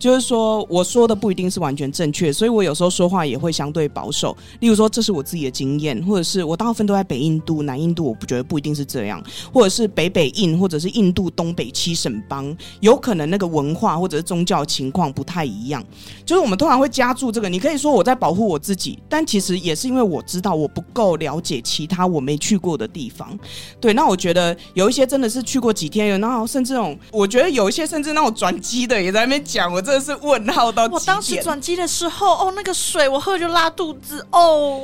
[0.02, 4.36] 就是说，我说的不一定是完全正确，所以我有时候说话也会相对保守。
[4.60, 15.84] 例如说，这是我自己的经验，或者是我大部分都在北印度、南印度，我不觉得不一定是这样，或者是北北印，或者是印度东北七省邦，有可能那个文化或者是宗教情况不太一样。
[16.26, 23.38] 就是我们通常会加注这个，你可以说我在保护我自己，但其实也是因为我知道我不够了解其他我没去过的地方。
[23.80, 30.86] 对，那我觉得有一些真的是去过几天，然后甚至那种，我觉得有一些甚至那种转机的也在那边讲，我这是问号到。
[30.86, 34.80] 我当时转机的时候，哦，那个水我喝就拉肚子哦。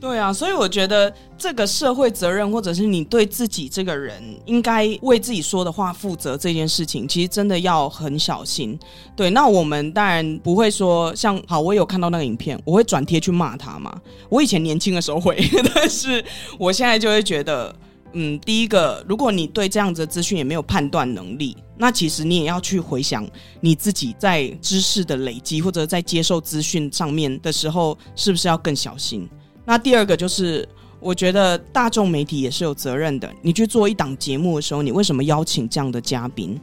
[0.00, 8.78] 对啊，所以我觉得这个社会责任，或者是你对自己这个人应该为自己说的话负责这件事情，其实真的要很小心。
[9.16, 13.92] 对，那我们当然不会说像好，我有看到那个影片，我会转贴去骂他嘛。
[14.28, 15.36] 我以前年轻的时候会，
[15.74, 16.24] 但是
[16.58, 17.74] 我现在就会觉得。
[18.14, 23.24] 嗯，第一个，如果你对这样子的资讯也没有判断能力，那其实你也要去回想
[23.60, 29.28] 你自己在知识的累积或者在接受资讯上面的时候，是不是要更小心？
[29.64, 33.32] 那第二个就是，我觉得大众媒体也是有责任的。
[33.42, 36.58] 你去做一档节目的时候，你为什么邀请这样的嘉宾？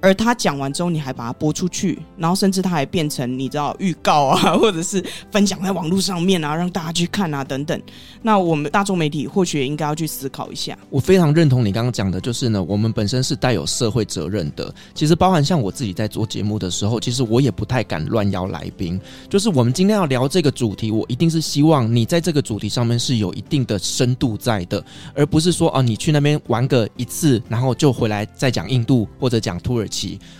[0.00, 7.80] 而他讲完之后，你还把它播出去，然后甚至他还变成你知道预告啊， 或者是分享在网络上面啊，让大家去看啊等等。
[8.22, 10.76] 那我们大众媒体或许也应该要去思考一下。
[10.90, 14.72] 我非常认同你刚刚讲的，就是呢，我们本身是带有社会责任的。
[14.94, 19.00] 其实包含像我自己在做节目的时候，其实我也不太敢乱邀来宾。
[19.28, 24.82] 就是我们今天要聊这个主题，我一定是希望你在这个主题上面是有一定的深度在的，
[25.14, 29.87] 而不是说哦，你去那边玩个一次，然后就回来再讲印度或者讲土耳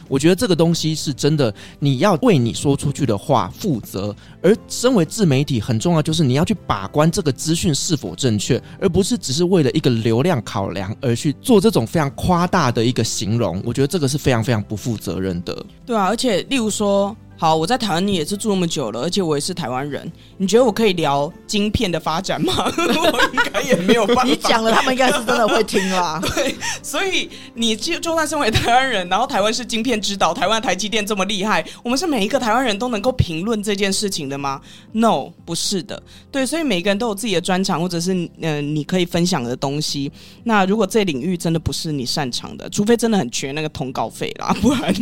[0.06, 4.14] 我觉得这个东西是真的，你要为你说出去的话负责。
[4.42, 13.60] 而身为自媒体，很重要就是你要去把关这个资讯是否正确，而不是只是为了一个流量考量而去做这种非常夸大的一个形容。
[13.64, 15.64] 我觉得这个是非常非常不负责任的。
[15.84, 17.16] 对啊，而且例如说。
[17.40, 20.10] 好，我在台湾你也是住那么久了，而且我也是台湾人。
[20.38, 22.52] 你觉得我可以聊晶片的发展吗？
[22.76, 24.24] 我应该也没有办法。
[24.24, 26.20] 你讲了，他们应该是真的会听啦。
[26.34, 36.02] 对，所以你就就算身为台湾人，然后台湾是晶片之岛，台湾台积电这么厉害，我们是每一个台湾人都能够评论这件事情的吗？No，不是的。
[36.32, 40.10] 对，所以每个人都有自己的专长，或者是嗯、呃，你可以分享的东西。
[40.42, 44.92] 那如果这领域真的不是你擅长的，除非真的很缺那个通告费啦，不然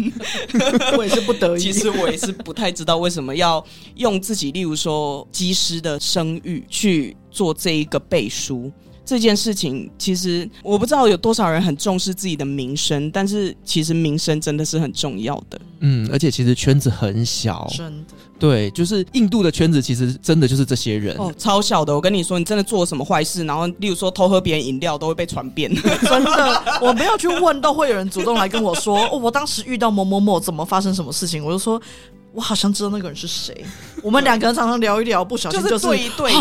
[0.98, 1.60] 我也是不得已。
[1.64, 2.25] 其实我也是。
[2.26, 8.72] 是不太知道为什么要用自己，例如说机师的声誉去做这一个背书。
[9.06, 15.58] 这件事情，其实我不知道有多少人很重视自己的名声，但是其实名声真的是很重要的。
[15.78, 18.14] 嗯，而且其实圈子很小，真的。
[18.38, 21.94] 对，就是印度的圈子，其实真的就是这些人哦，超小的。
[21.94, 25.72] 我跟你说，你真的做了什么坏事，然后例如说偷喝别人饮料，都会被传遍。
[26.02, 31.80] 真的，我没有去问，都会有人主动来跟我说， 哦，我当时遇到某某某，怎么发生什么事情，我就说，
[32.32, 33.64] 我好像知道那个人是谁。
[34.02, 36.32] 我们两个人常常聊一聊，不小心就是对一对。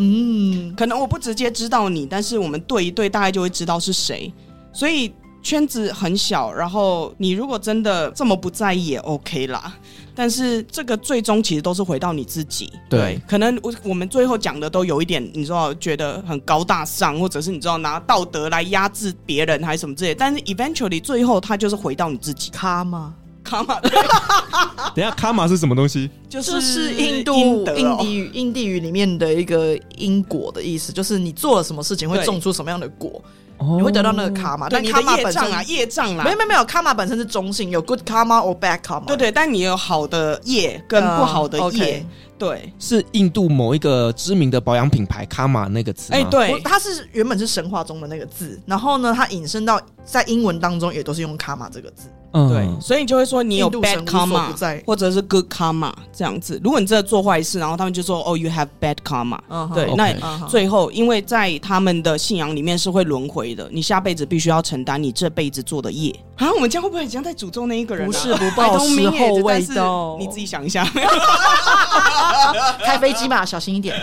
[0.00, 4.32] 嗯，可能我不直接知道你，但是我们对一对，大概就会知道是谁。
[4.72, 9.74] 所以圈子很小，然后你如果真的这么不在意也 OK 啦。
[10.14, 12.72] 但是这个最终其实都是回到你自己。
[12.90, 20.12] 对，对，可能我我们最后讲的都有一点，你知道，觉得很高大上，或者是你知道拿道德来压制别人，还是什么之类。
[20.14, 22.50] 但是 eventually 最后他就是回到你自己。
[22.50, 23.14] 卡玛，
[23.48, 23.80] 卡玛。
[24.94, 26.10] 等一下，卡玛是什么东西？
[26.28, 27.34] 就是印度
[27.76, 33.22] 印地语印地语里面的一个因果的意思，就是你做了什么事情会种出什么样的果。
[33.60, 42.02] 你会得到那个卡玛，但卡玛本身啊，业障啦，没有没有没有，卡玛本身是中性，有 good karma or bad karma，对对，但你有好的业跟不好的业，uh, okay.
[42.38, 52.04] 对，是印度某一个知名的保养品牌卡玛那个词，哎，对，它是原本是神话中的那个字，然后呢，它引申到在英文当中也都是用卡玛这个字。
[52.32, 56.60] 嗯，对，所以你就会说你有 bad karma，或者是 good karma 这样子。
[56.62, 59.38] 如果你真的做坏事，然后他们就说哦，you have bad karma。
[59.48, 60.12] 嗯，对，那
[60.46, 66.14] 最后因为在他们的信仰里面是会轮回的，你下辈子必须要承担你这辈子做的业。
[66.36, 68.06] 啊，我们这样会不会很像在诅咒那一个人？
[68.06, 70.84] 不是，不报时候未到， 你自己想一下。
[72.84, 73.96] 开飞机嘛，小心一点。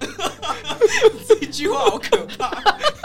[1.28, 2.50] 这句话好可怕。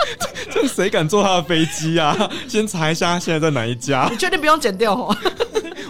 [0.52, 2.16] 这谁敢坐他的飞机啊？
[2.48, 4.08] 先查一下他现在在哪一家。
[4.12, 5.16] 你确定不用剪掉？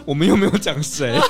[0.05, 1.17] 我们又没有讲谁。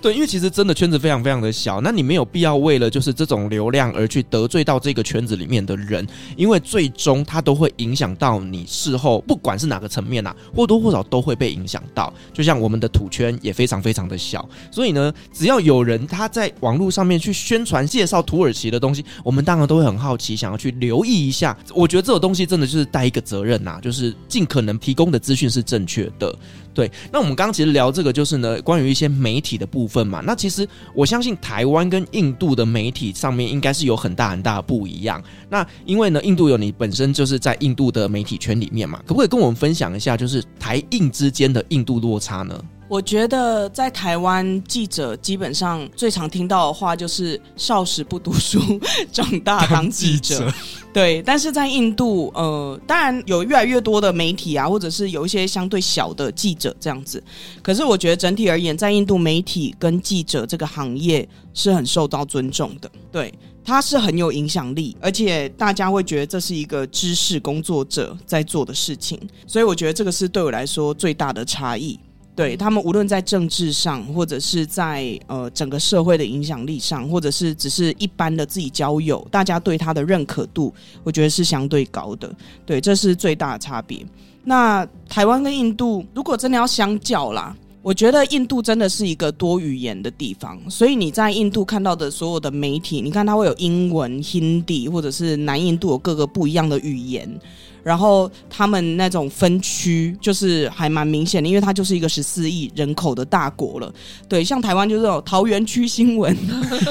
[0.00, 12.12] 对，因为其实真的圈子非常非常的小，那你没有必要为了就是这种流量而去得罪到这个圈子里面的人，因为最终它都会影响到你事后，不管是哪个层面、啊，或多或少都会被影响到。
[12.32, 21.56] 就像我们的土圈也非常非常的小，所以呢，只要有人他在网络上面去宣传介绍土耳其的东西，我们当然都会很好奇，想要去留意一下。
[21.74, 26.34] 我觉得这种东西真的就是带一个责任呐、就是尽可能提供的资讯是正确的。
[26.76, 30.20] 对，那我们刚刚其实聊这个就是呢，关于一些媒体的部分嘛。
[30.26, 35.22] 那其实我相信台湾跟印度的媒体上面应该是有很大很大的不一样。
[35.48, 42.62] 那因为呢，印度有你本身就是在印度的媒体圈里面嘛，可不可以跟我们分享一下，就是台印之间的印度落差呢？
[42.88, 48.60] 我觉得在台湾记者基本上最常听到的话就是“少时不读书，
[49.10, 50.54] 长大当记者”记者。
[50.92, 57.22] 对，但是在印度，呃，当然有越来越多的媒体啊，或者是有一些相对小的记者这样子。
[57.60, 62.90] 可是我觉得整体而言，在印度媒体跟记者这个行业是很受到尊重的。
[63.12, 69.20] 对，它是很有影响力，而且大家会觉得这是一个知识工作者在做的事情。
[69.46, 71.98] 所以我觉得这个是对我来说最大的差异。
[72.36, 80.72] 对，他们无论在政治上，或者是在呃整个社会的影响力上，或者是只是一般的自己交友，大家对他的认可度，
[81.02, 82.30] 我觉得是相对高的。
[82.66, 84.04] 对，这是最大的差别。
[84.44, 97.40] 那台湾跟印度，如果真的要相较啦，我觉得印度真的是一个多语言的地方，所以你在印度看到的所有的媒体，你看它会有英文、Hindi，或者是南印度有各个不一样的语言。
[97.86, 103.94] 然后他们那种分区就是还蛮明显的，因为它就是一个十四亿人口的大国了。
[104.28, 106.36] 对，像台湾就是这种桃园区新闻，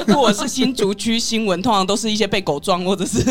[0.06, 3.22] 或者是新竹区新闻，通常都是一些被狗撞，或者是，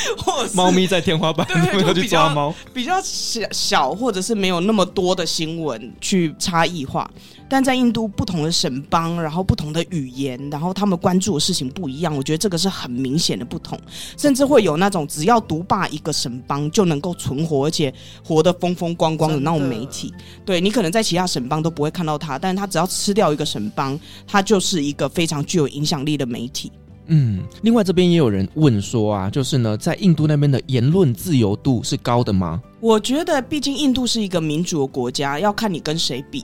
[0.18, 7.10] 或猫咪在天花板对对，去抓猫，比较小小，或者是没有那么多的新闻去差异化。
[7.48, 13.76] 但在印度，不同的省邦，然后不同的语言，然后他们关注的事情不一样，我觉得这个是很明显的不同，
[14.16, 17.92] 甚至会有那种只要独霸一个省邦就能够存活，而且
[18.24, 20.14] 活得风风光光的那种媒体。
[20.44, 26.70] 对，你可能在其他省邦都不会看到他，但是他只要吃掉一个省邦，他就是一个非常具有影响力的媒体。
[27.12, 32.62] 嗯，另外这边也有人问说啊，就是呢，在印度那边的言论自由度是高的吗？
[32.80, 36.42] 我觉得，毕竟印度是一个民主的国家，要看你跟谁比。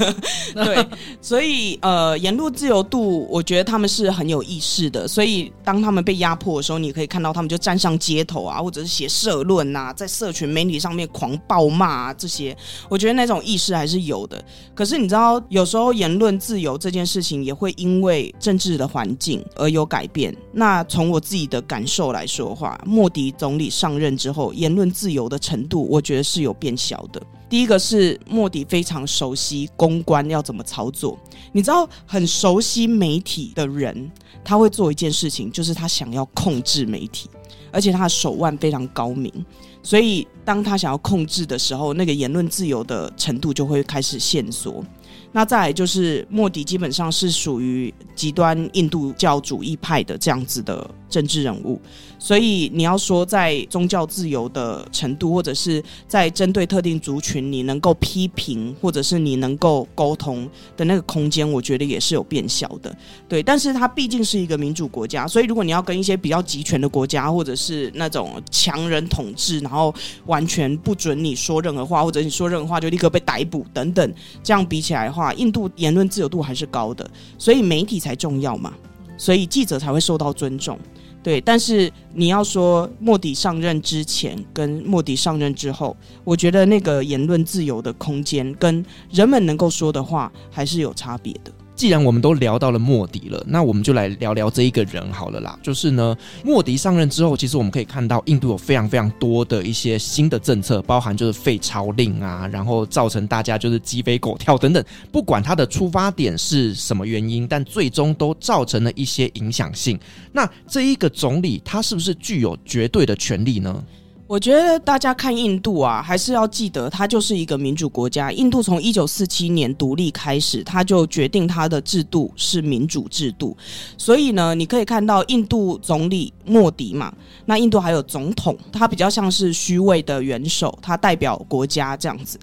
[0.54, 0.86] 对，
[1.20, 5.06] 所以呃，言论自由度，我觉得他们是很有意识的。
[5.06, 12.56] 所以当他们被压迫的时候，你可以看到他们就站上街头啊，或者是写社论啊，在社群媒体上面狂暴骂啊，这些，
[12.88, 14.42] 我觉得那种意识还是有的。
[14.74, 20.34] 可是你知道，有时候言论自由这件事情也会因为政治的环境而有改变。
[20.52, 27.22] 那从我自己的感受来说的话，莫迪总理上任之后，言论自由的程度，我觉得是有变小的。
[27.48, 31.16] 第一个是莫迪非常熟悉公关要怎么操作，
[31.52, 34.10] 你知道，很熟悉媒体的人，
[34.44, 37.30] 他会做一件事情，就是他想要控制媒体，
[37.70, 39.32] 而且他的手腕非常高明，
[39.80, 44.84] 所以当他想要控制的时候，那个言论自由的程度就会开始限缩。
[45.30, 51.80] 那再就是莫迪基本上是属于极端印度教主义派的这样子的政治人物。
[52.18, 62.96] 所以你要说在宗教自由的程度，或者是在针对特定族群，你能够批评，或者是你能够沟通的那个空间，我觉得也是有变小的。
[63.28, 69.94] 对，但是它毕竟是一个民主国家，所以如果你要跟一些比较集权的国家，或者是那种强人统治，然后
[70.24, 78.72] 完全不准你说任何话，或者你说任何话就立刻被逮捕等等，这样比起来的话，印度言论自由度还是高的，所以媒体才重要嘛，
[79.16, 80.78] 所以记者才会受到尊重。
[81.22, 91.50] 对，但是你要说莫迪上任之前跟莫迪上任之后，我觉得那个言论自由的空间跟人们能够说的话还是有差别的。
[91.76, 95.56] 既然我们都聊到了莫迪了，那我们就来聊聊这一个人好了啦。
[95.62, 104.82] 就是呢，莫迪上任之后，其实我们可以看到印度有非常非常多的一些新的政策，包含就是废钞令啊，然后造成大家就是鸡飞狗跳等等。
[105.12, 110.00] 不管他的出发点是什么原因，但最终都造成了一些影响性。
[110.32, 113.84] 那这一个总理他是不是具有绝对的权利呢？
[114.28, 118.32] 我觉得大家看印度啊，还是要记得，它就是一个民主国家。
[118.32, 123.56] 印度从一九四七年独立开始，它就决定它的制度是民主制度。
[123.96, 127.14] 所以呢，你可以看到印度总理莫迪嘛，
[127.44, 132.36] 那印度还有总统，他比较像是虚位的元首，他代表国家这样子。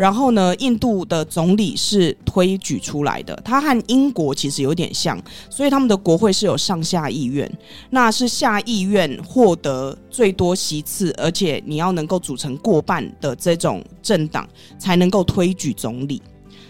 [0.00, 7.46] 然后呢，印度的总理是推举出来的，他和英国其实有点像，所以他们的国会是有上下议院，
[7.90, 14.48] 那是下议院获得最多席次，而且你要能够组成过半的这种政党
[14.78, 16.22] 才能够推举总理。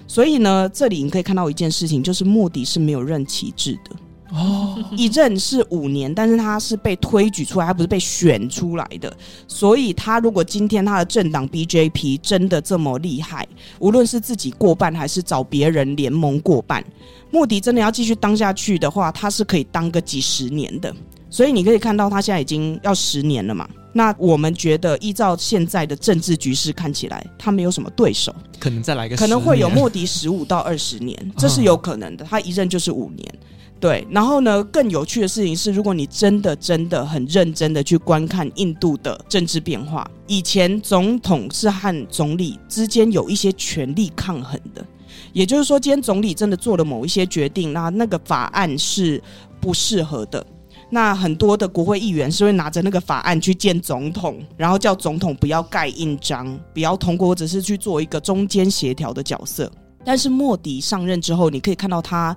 [0.09, 3.95] 所以呢，这里你可以看到一件事情，就是莫迪是没有任期制的。
[4.33, 9.13] 哦，一任是五年，但是他是被推举出来，他不是被选出来的。
[9.49, 13.47] 所以，他如果今天他的政党 BJP 真的这么厉害，
[13.81, 16.85] 无论是自己过半还是找别人联盟过半，
[17.31, 20.95] 莫迪真的要继续当下去的话，他是可以当个几十年的。
[21.29, 23.69] 所以你可以看到，他现在已经要十年了嘛。
[23.93, 32.25] 那我们觉得，依照现在的政治局势看起来，他没有什么对手，可能再来个，可能会有莫迪十五到二十年，这是有可能的。
[32.25, 33.35] 他一任就是五年。
[33.81, 44.85] 对，然后呢，更有趣的事情是，如果你真的真的很认真的去观看印度的政治变化，以前总统是和总理之间有一些权力抗衡的，
[45.33, 49.19] 也就是说，今天总理真的做了某一些决定，那那个法案是
[49.63, 50.47] 不适合的，
[50.91, 59.73] 那很多的国会议员是会拿着那个法案去见总统，然后叫总统不要盖印章，不要通过，只是去做一个中间协调的角色。
[60.05, 62.37] 但是莫迪上任之后，你可以看到他。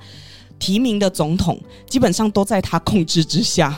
[0.60, 3.78] 提名的总统基本上都在他控制之下，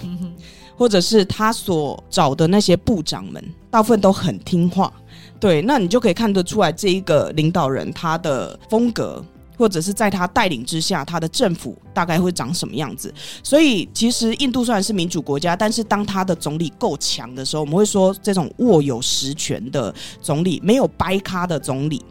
[0.78, 4.92] 或者是他所找的那些部长们，大部分都很听话。
[5.40, 9.24] 对，那你就可以看得出来，这一个领导人他的风格，
[9.58, 13.14] 或者是在他带领之下，他的政府大概会长什么样子。
[13.44, 22.04] 所以，其实印度虽然是民主国家，但是当他的总理够强的时候，我们会说这种握有实权的总理，没有掰咖的总理。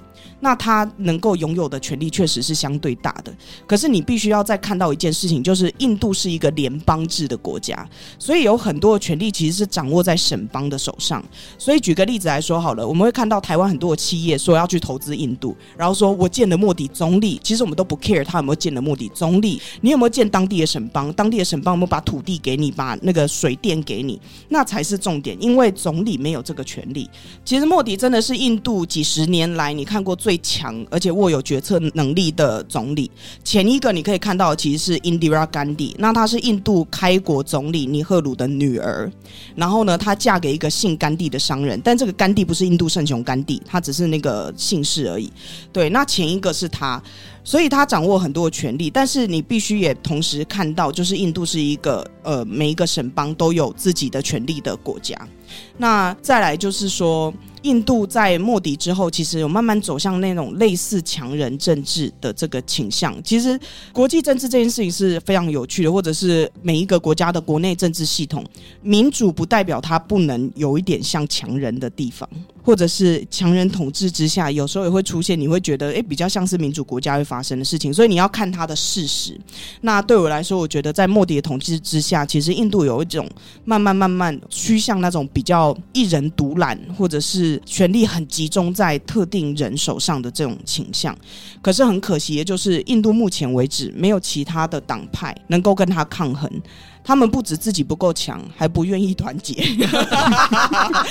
[0.44, 3.34] 那他能够拥有的权力确实是相对大的，
[3.66, 7.88] 可是你必须要再看到一件事情，就是印度是一个联邦制的国家，
[8.18, 11.24] 所以有很多的权力其实是掌握在省邦的手上。
[11.56, 21.10] 所以举个例子来说好了，我们会看到台湾很多的企业说要去投资印度，然后说我见了莫迪总理，其实我们都不 care 他有没有见了莫迪总理，你有没有见当地的省邦？
[21.14, 24.20] 当地的省邦有没有把土地给你，把那个水电给你？
[24.50, 27.08] 那才是重点，因为总理没有这个权力。
[27.46, 33.10] 其实莫迪真的是印度几十年来你看过最强而且握有决策能力的总理，
[33.42, 39.10] 前一个你可以看到其实是 Indira Gandhi，那她是印度开国总理尼赫鲁的女儿，
[39.54, 45.32] 然后呢，她嫁给一个姓甘地的商人，但这个甘地不是印度圣雄甘地，他只是那个姓氏而已。
[45.72, 47.02] 对，那前一个是他，
[47.42, 55.16] 所以他掌握很多的权力，但是你必须也同时看到，就是印度是一个呃每一个省邦都有自己的权力的国家。
[55.76, 57.32] 那再来就是说。
[57.64, 63.14] 印度在莫迪之后，其实有慢慢走向那种类似强人政治的这个倾向。
[63.24, 63.58] 其实
[63.92, 68.44] 国际政治这件事情是非常有趣的，或者是每一个国家的国内政治系统，
[68.82, 72.28] 民主不代表它不能有一点像强人的地方。
[72.64, 79.38] 或者是强人统治之下，有时候也会出现你会觉得诶比较像是民主国家会发生的事情，所以你要看它的事实。
[79.82, 83.28] 那对我来说，我觉得在莫迪的统治之下，其实印度有一种
[83.66, 91.14] 慢慢慢慢趋向那种比较一人独揽，或者是权力很集中在特定人手上的这种倾向。
[91.60, 96.50] 可是很可惜，也就是印度目前为止没有其他的党派能够跟他抗衡。
[97.06, 99.52] 他们不止自己不够强，还不愿意团结。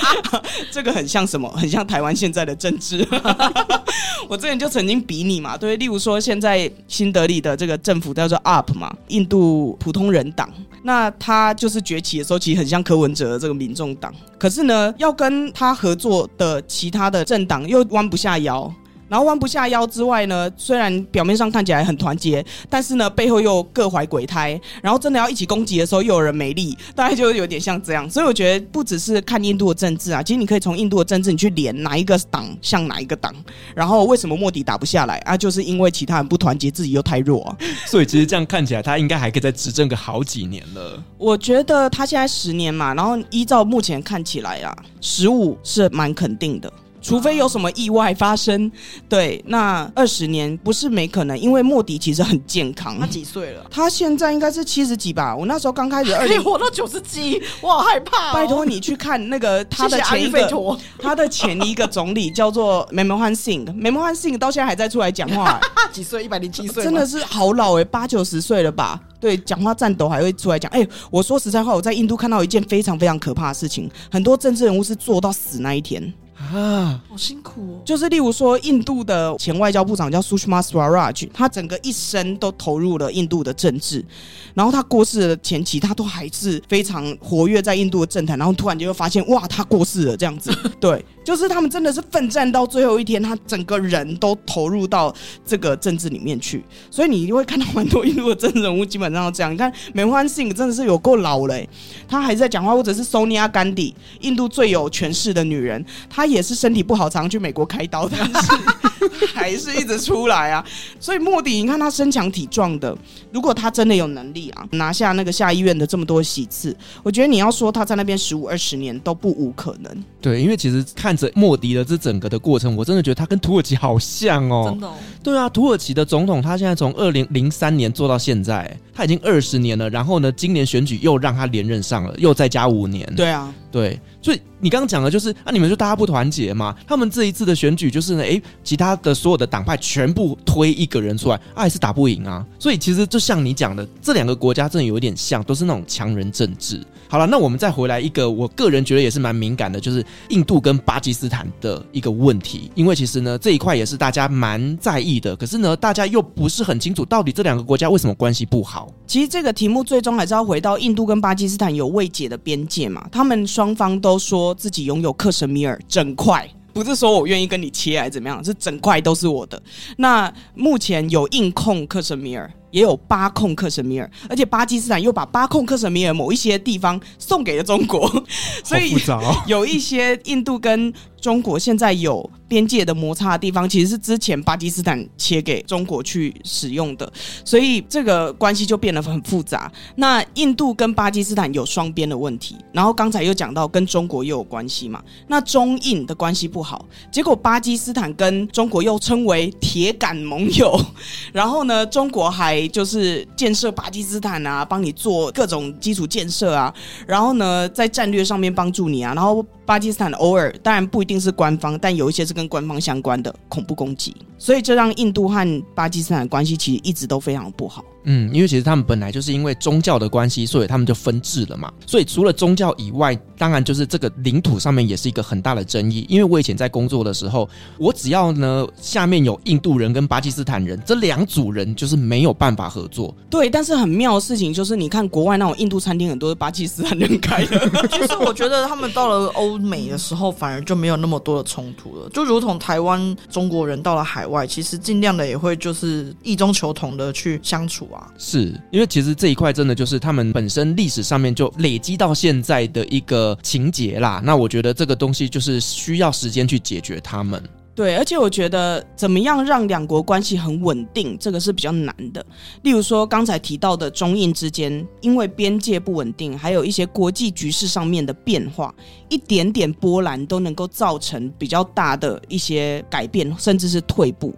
[0.68, 1.43] 这个很像什么？
[1.56, 3.06] 很像台湾现在的政治。
[4.28, 10.48] 我之前就曾经比拟嘛，对，例如说现在新德里的这个政府叫做 UP 嘛，印度普通人党，
[10.82, 14.12] 那他就是崛起的时候，其实很像柯文哲的这个民众党。
[14.38, 18.72] 可是呢，要跟他合作的其他的政党又弯不下腰。
[19.08, 24.60] 然后弯不下腰之外呢，虽然表面上看起来很团结，但是呢，背后又各怀鬼胎。
[24.82, 28.08] 然后真的要一起攻击的时候，又有人没力，大概就有点像这样。
[28.08, 33.34] 所以我觉得不只是看印度的政治啊，其实你可以从印度的政治，你去连哪一个党像哪一个党。
[33.74, 35.36] 然后为什么莫迪打不下来啊？
[35.36, 37.56] 就是因为其他人不团结，自己又太弱啊。
[37.86, 41.02] 所以其实这样看起来，他应该还可以再执政个好几年了。
[41.18, 46.72] 我觉得他现在十年嘛，然后依照目前看起来啊，十五是蛮肯定的。
[47.04, 48.72] 除非有什么意外发生，
[49.10, 52.98] 对，那二十年不是没可能，因为莫迪其实很健康。
[52.98, 53.62] 他几岁了？
[53.70, 55.36] 他现在应该是七十几吧。
[55.36, 58.32] 我那时候刚开始 二零，可以活到九十几，我好害怕、哦。
[58.32, 65.60] 拜托你去看那个他的前一个，他的前一个总理叫做梅蒙汉辛，梅蒙汉辛到现在还在出来讲话。
[65.92, 66.24] 几岁？
[66.24, 66.82] 一百零七岁？
[66.82, 68.98] 真的是好老哎、欸，八九十岁了吧？
[69.20, 70.70] 对，讲话颤抖还会出来讲。
[70.72, 76.12] 哎、欸，我说实在话，我在印度看到一件非常非常可怕的事情，很多政治人物是做到死那一天。
[76.36, 77.82] 啊，好辛苦哦！
[77.84, 84.04] 就是例如说，印度的前外交部长叫 Sushma Swaraj，他整个一生都投入了印度的政治。
[84.52, 88.38] 然后他过世的前期，他都还是非常活跃在印度的政坛。
[88.38, 90.52] 然后突然间又发现，哇，他过世了这样子。
[90.78, 95.12] 对，就是他们真的是奋战到最后一天，他整个人都投入到
[95.44, 96.64] 这个政治里面去。
[96.90, 99.52] 所以你会看到蛮多印度的政治人物基本上都这样。
[99.52, 101.60] 你看梅欢信真的是有够老了，
[102.06, 110.64] 他还是在讲话，或者是 Sonia Gandhi，印度最有权势的女人，她也是身体不好，常常去美国开刀，但是 还是一直出来啊。
[110.98, 112.96] 所以莫迪，你看他身强体壮的，
[113.32, 120.04] 如果他真的有能力啊，拿下那个下议院的这么多席次，我觉得你要说他在那边十五二十年都不无可能。
[120.20, 124.68] 对，因为其实看着莫迪的这整个的过程，我真的觉得他跟土耳其好像哦。
[124.70, 124.94] 真的哦。
[125.22, 129.88] 对啊，土耳其的总统他现在从二零零三年做到现在，他已经二十年了。
[129.90, 133.10] 然后呢，今年选举又让他连任上了，又再加五年。
[133.14, 133.98] 对啊，对。
[134.22, 136.72] 所以你刚刚讲的就是啊，你们就大家不团结嘛？
[136.86, 142.46] 他们这一次的选举就是呢，诶，其他的所有的党派全部推一个人出来，啊，还是打不赢啊。
[142.56, 146.80] 所以其实就像你讲的，这两个国家真的有点像，都是那种强人政治。
[147.08, 152.70] 好了，那我们再回来一个，我个人觉得也是蛮敏感的，就是印度跟巴基斯坦的一个问题。
[152.74, 158.90] 因为其实呢，这一块也是大家蛮在意的，可是呢，大家又不是很清楚到底这两个国家为什么关系不好。
[159.06, 164.14] 其实这个题目最终还是要回到印度跟巴基斯坦有未解的边界嘛，他们双方都。
[164.14, 169.60] 都说自己拥有克什米尔整块，不是说我愿意跟你切还是怎么样，是整块都是我的。
[169.96, 178.08] 那目前有印控克什米尔，也有巴控克什米尔，而且巴基斯坦又把巴控克什米尔某一些地方送给了中国，
[178.62, 178.94] 所以
[179.48, 180.92] 有一些印度跟
[181.24, 182.30] 中国现在有。
[182.46, 187.10] 边界的摩擦的地方，其实是之前巴基斯坦切给中国去使用的，
[187.44, 189.72] 所以这个关系就变得很复杂。
[189.96, 200.78] 那印度跟巴基斯坦有双边的问题，然后刚才又讲到跟中国又有关系嘛，那中印的关系不好，结果巴基斯坦跟中国又称为铁杆盟友，
[201.32, 206.72] 然后呢，中国还就是建设巴基斯坦啊，帮你做各种基础建设啊，
[207.04, 217.84] 然后呢，在战略上面帮助你啊，然后巴基斯坦偶尔当然不一定是官方，但有一些是跟官方相关的恐怖攻击，所以这让印度和巴基斯坦的关系其实一直都非常不好。
[218.04, 221.72] 嗯，因为其实他们本来就是因为宗教的关系，所以他们就分治了嘛。
[221.86, 226.06] 所以除了宗教以外，当然就是这个领土上面也是一个很大的争议。
[226.08, 227.48] 因为我以前在工作的时候，
[227.78, 233.14] 我只要呢下面有印度人跟巴基斯坦人这两组人，就是没有办法合作。
[233.30, 237.58] 对，但是很妙的事情就是，你看国外那种印度餐厅，很多是巴基斯坦人开的。
[237.90, 242.08] 其实我觉得他们到了欧美的时候，反而就没有那么多的冲突了。
[242.10, 248.10] 就如同台湾中国人到了海外，其实尽量的也会就是异中求同的去相处啊。
[248.18, 254.20] 是因为其实这一块真的就是他们本身历史上面就累积到现在的一个情节啦。
[254.24, 257.42] 那我觉得这个东西就是需要时间去解决他们。
[257.76, 262.24] 对，而且我觉得怎么样让两国关系很稳定，这个是比较难的。
[262.62, 268.72] 例如说刚才提到的中印之间，因为边界不稳定，还有一些国际局势上面的变化，
[269.08, 274.32] 一点点波澜都能够造成比较大的一些改变，甚至是退步。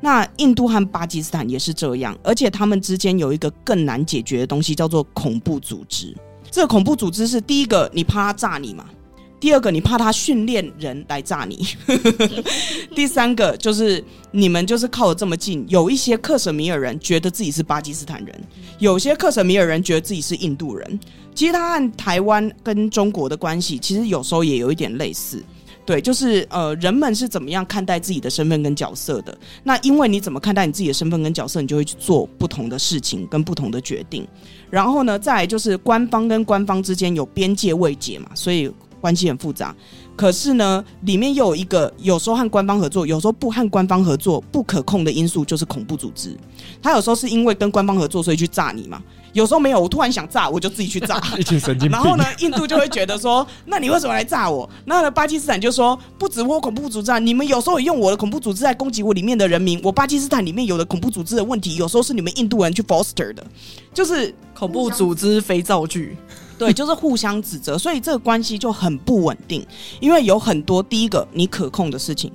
[0.00, 6.16] 那印度和巴基斯坦也是这样，而且他们之间有一个更难解决的东西，叫做恐怖组织。
[6.50, 8.84] 这个恐怖组织是第一个，你怕他炸你嘛？
[9.40, 11.56] 第二个，你怕他训练人来炸你；
[12.94, 18.34] 第三个，就是你们就是靠得这么近，有一些克什米尔人觉得自己是巴基斯坦人，
[18.80, 20.98] 有些克什米尔人觉得自己是印度人。
[21.36, 25.40] 其实他和台湾跟中国的关系，其实有时候也有一点类似。
[25.88, 29.34] 对，就是呃，人们是怎么样看待自己的身份跟角色的？
[29.64, 34.28] 那因为你怎么看待你自己的身份跟角色，你就会去做不同的事情跟不同的决定。
[34.68, 38.70] 然后呢，再来就是官方跟官方之间有边界未解嘛，所以。
[39.00, 39.72] 关系很复杂，
[40.16, 46.36] 可是呢，里面又有一个有时候和官方合作，有时候不和官方合作，不可控的因素就是恐怖组织。
[46.82, 49.00] 他有时候是因为跟官方合作，所以去炸你嘛。
[49.32, 51.20] 有时候没有，我突然想炸，我就自己去炸。
[51.38, 51.90] 一群神经病。
[51.90, 54.68] 然后呢，印度就会觉得说， 那你为什么来炸我？
[54.84, 59.80] 那呢，巴基斯坦就说，不止我恐怖组织啊，你们有时候也用我的恐怖组织在攻击我里面的人民。
[59.82, 63.46] 我巴基斯坦里面有的恐怖组织的问题，有时候是你们印度人去 foster 的，
[63.94, 66.16] 就是恐怖组织肥皂剧。
[66.58, 69.64] 对，就是互相指责，所以这个关系就很不稳定。
[70.00, 72.32] 因为有很多第一个你可控的事情，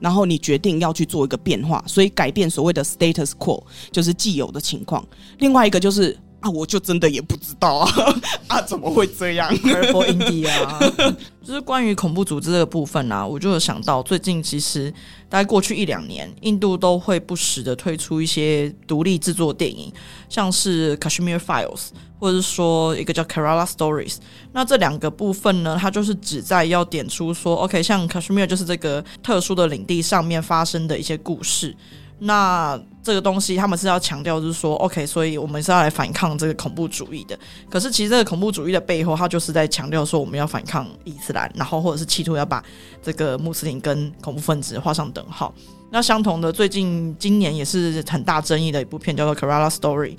[0.00, 3.62] 然后你决定要去做一个变化，所以改变所谓的 status quo，
[3.92, 5.06] 就是既有的情况。
[5.38, 8.14] 另外一个就是啊，我就真的也不知道啊，
[8.48, 10.50] 啊，怎么会这样？For India，
[11.44, 14.92] 就是关于恐怖组织这个部分啊，我就有想到，最近其实
[15.28, 19.92] 大概过去一两年，印度都会不时的推出一些独立制作电影，
[20.28, 21.88] 像是 Kashmir Files。
[22.20, 24.16] 或者是说一个叫 Kerala Stories，
[24.52, 31.74] 那这两个部分呢，它就是旨在要点出说，OK，像 Kashmir 就是这个特殊的领地上面发生的一些故事。
[32.20, 37.38] 那这个东西他们是要强调，就是说，OK，所以我们是要来反抗这个恐怖主义的。
[37.70, 42.62] 可是其实这个恐怖主义的背后，它就是在强调说，我们要反抗伊斯兰，然后或者是企图要把
[43.02, 45.52] 这个穆斯林跟恐怖分子画上等号。
[45.90, 50.16] 那相同的，最近今年也是很大争议的一部片，叫做 Kerala Story。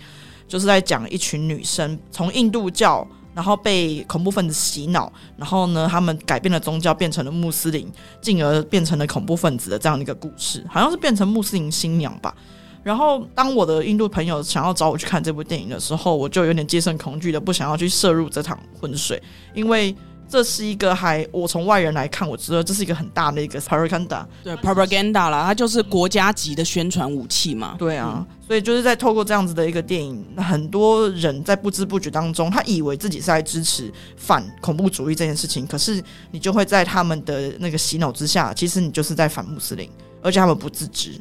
[0.47, 12.35] 就是在讲一群女生从印度教，然后被恐怖分子洗脑，然后呢，他们改变了宗教，变成了穆斯林，进而变成了恐怖分子的这样一个故事，好像是变成穆斯林新娘吧。
[12.83, 19.21] 然后，当我的印度朋友想要找我去看这部电影的时候，我就有点戒慎恐惧的，不想要去涉入这场浑水，
[19.53, 19.95] 因为。
[20.31, 27.75] 这是一个还我从外人来看，我知道这是一个很大的一个 propaganda，对 propaganda 啦，它就是国家级的宣传武器嘛。
[27.77, 36.01] 对啊，所以就是在透过这样子的一个电影，很多人在不知不觉当中，他以为自己是在支持反恐怖主义这件事情，可是
[36.31, 39.89] 你就会在他们的那个洗脑之下，其实你就是在反穆斯林，
[40.21, 41.19] 而且他们不自知。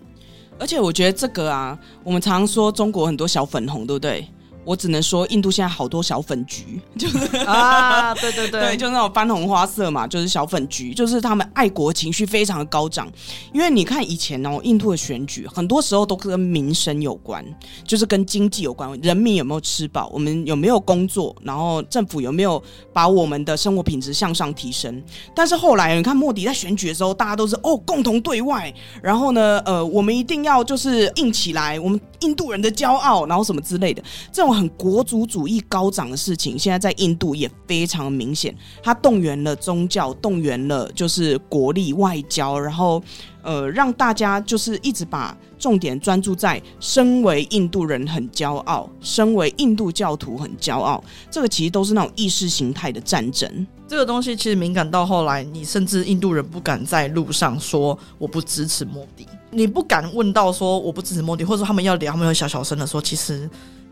[0.57, 4.25] 而且我觉得这个啊，我们常常说中国很多小粉红，对不对？
[4.71, 13.11] 我只能说，印度现在好多小粉橘，就是啊，对对对， 对，就是那种番红花色嘛，就是小粉橘，就是他们爱国情绪非常的高涨。
[13.53, 17.45] 因为你看以前哦，印度的选举很多时候都跟民生有关，
[17.85, 22.63] 就是跟经济有关，人民有没有吃饱，我们有没有工作，然后政府有没有
[22.93, 25.03] 把我们的生活品质向上提升。
[25.35, 34.01] 但是后来你看莫迪在选举的时候，大家都是哦共同对外，然后呢，呃，我们一定要就是硬起来，我们印度人的骄傲，然后什么之类的
[34.31, 34.60] 这种。
[34.61, 38.55] 很国族主义高涨的事情，现在在印度也非常明显。
[38.83, 43.03] 他动员了宗教，动员了就是国力、外交，然后
[43.43, 51.03] 呃，让大家就是一直把重点专注在身为印度人很骄傲，身为印度教徒很骄傲。
[51.31, 53.67] 这个其实都是那种意识形态的战争。
[53.89, 63.49] 这个东西其实敏感到后来，你甚至印度人不敢在路上说我不支持莫迪，你不敢问到说我不支持莫迪，或者说他们要聊，他们要小小声的说，其实。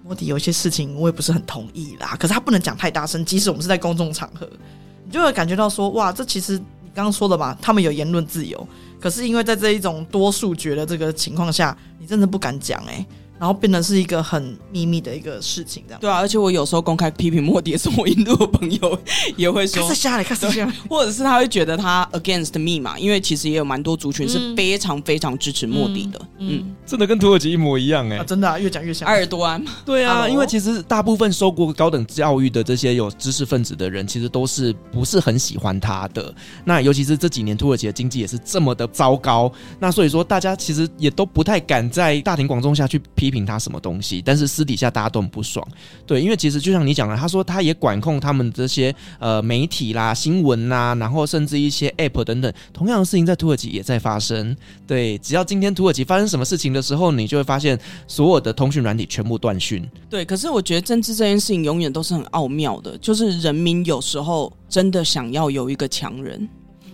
[0.09, 4.49] 莫迪有些事情我也不是很同意啦，可是他不能讲太大声，即使我们是在公众场合，
[5.05, 8.67] 你就会感觉到说，哇，这其实你刚刚说的嘛，他们有言论自由，
[8.99, 13.07] 可是因为在这一种多数决的这个情况下，你真的不敢讲哎、欸。
[13.39, 16.17] 然后变得是一个很秘密的一个事情，这样对啊。
[16.17, 18.99] 而且我有时候公开批评莫迪的时候，我印度的朋友
[19.37, 26.21] 也会说：“看下来，看下来。”或者是他会觉得他 against me 嘛，因为其实也有蛮多族群是非常非常支持莫迪的。
[26.39, 29.63] 嗯，嗯，真的跟土耳其一模一样哎、啊，真的、啊、越讲越像埃尔多安。
[29.85, 36.35] 对啊，因为其实大部分受过高等教育的这些有知识分子的人，其实都是不是很喜欢他的。
[36.65, 45.63] 那尤其是这几年土耳其的经济也是这么的糟糕，那所以说大家其实也都不太敢在大庭广众下去批评他什么东西，但是私底下大家都很不爽。
[46.07, 54.57] 对，因为其实就像你讲的，他说他也管控他们这些呃媒体啦、新闻啦，然后甚至一些 App 等等，同样的事情在土耳其也在发生。
[54.87, 59.85] 对，只要今天土耳其发生什么事情的的时候，你就会发现所有的通讯软体全部断讯。
[60.09, 66.49] 对，可是我觉得政治这件事情永远都是很奥妙的，就是人民有时候真的想要有一个强人，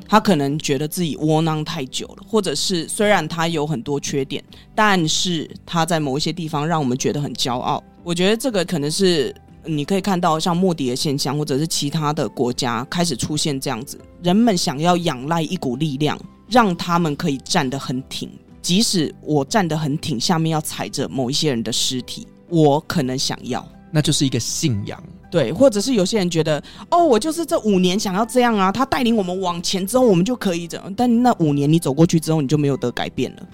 [0.08, 4.42] 他可能觉得自己窝囊太久了，或者是虽然他有很多缺点，
[4.74, 7.82] 但是他在某一些地方让我们觉得很骄傲。
[8.02, 16.18] 我觉得这个可能是你可以看到像莫迪的现象，或者是其他的国家开始出现这样子，人们想要仰赖一股力量，
[16.48, 18.30] 让他们可以站得很挺。
[18.64, 25.00] 即使我站得很挺，下面要踩着某一些人的尸体，我可能想要，那就是一个信仰。
[25.30, 30.94] 对，或者是有些人觉得，哦，我就是这五年想要这样啊，他带领我们往前之后，我们就可以这样。
[30.96, 33.46] 但那五年你走过去之后，你就没有得改变了。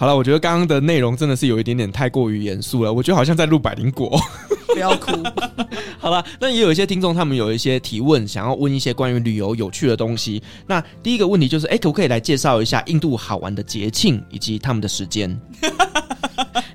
[0.00, 4.16] 好了，我觉得刚刚的内容真的是有一点点太过于严肃了，我觉得好像在录百灵果。
[4.72, 5.10] 不要哭。
[5.98, 10.40] 好了，那也有一些听众，他们有一些提问，想要问一些关于旅游有趣的东西。
[10.68, 15.36] 那第一个问题就是，哎、欸，可不可以来介绍一下印度好玩的节庆以及他们的时间？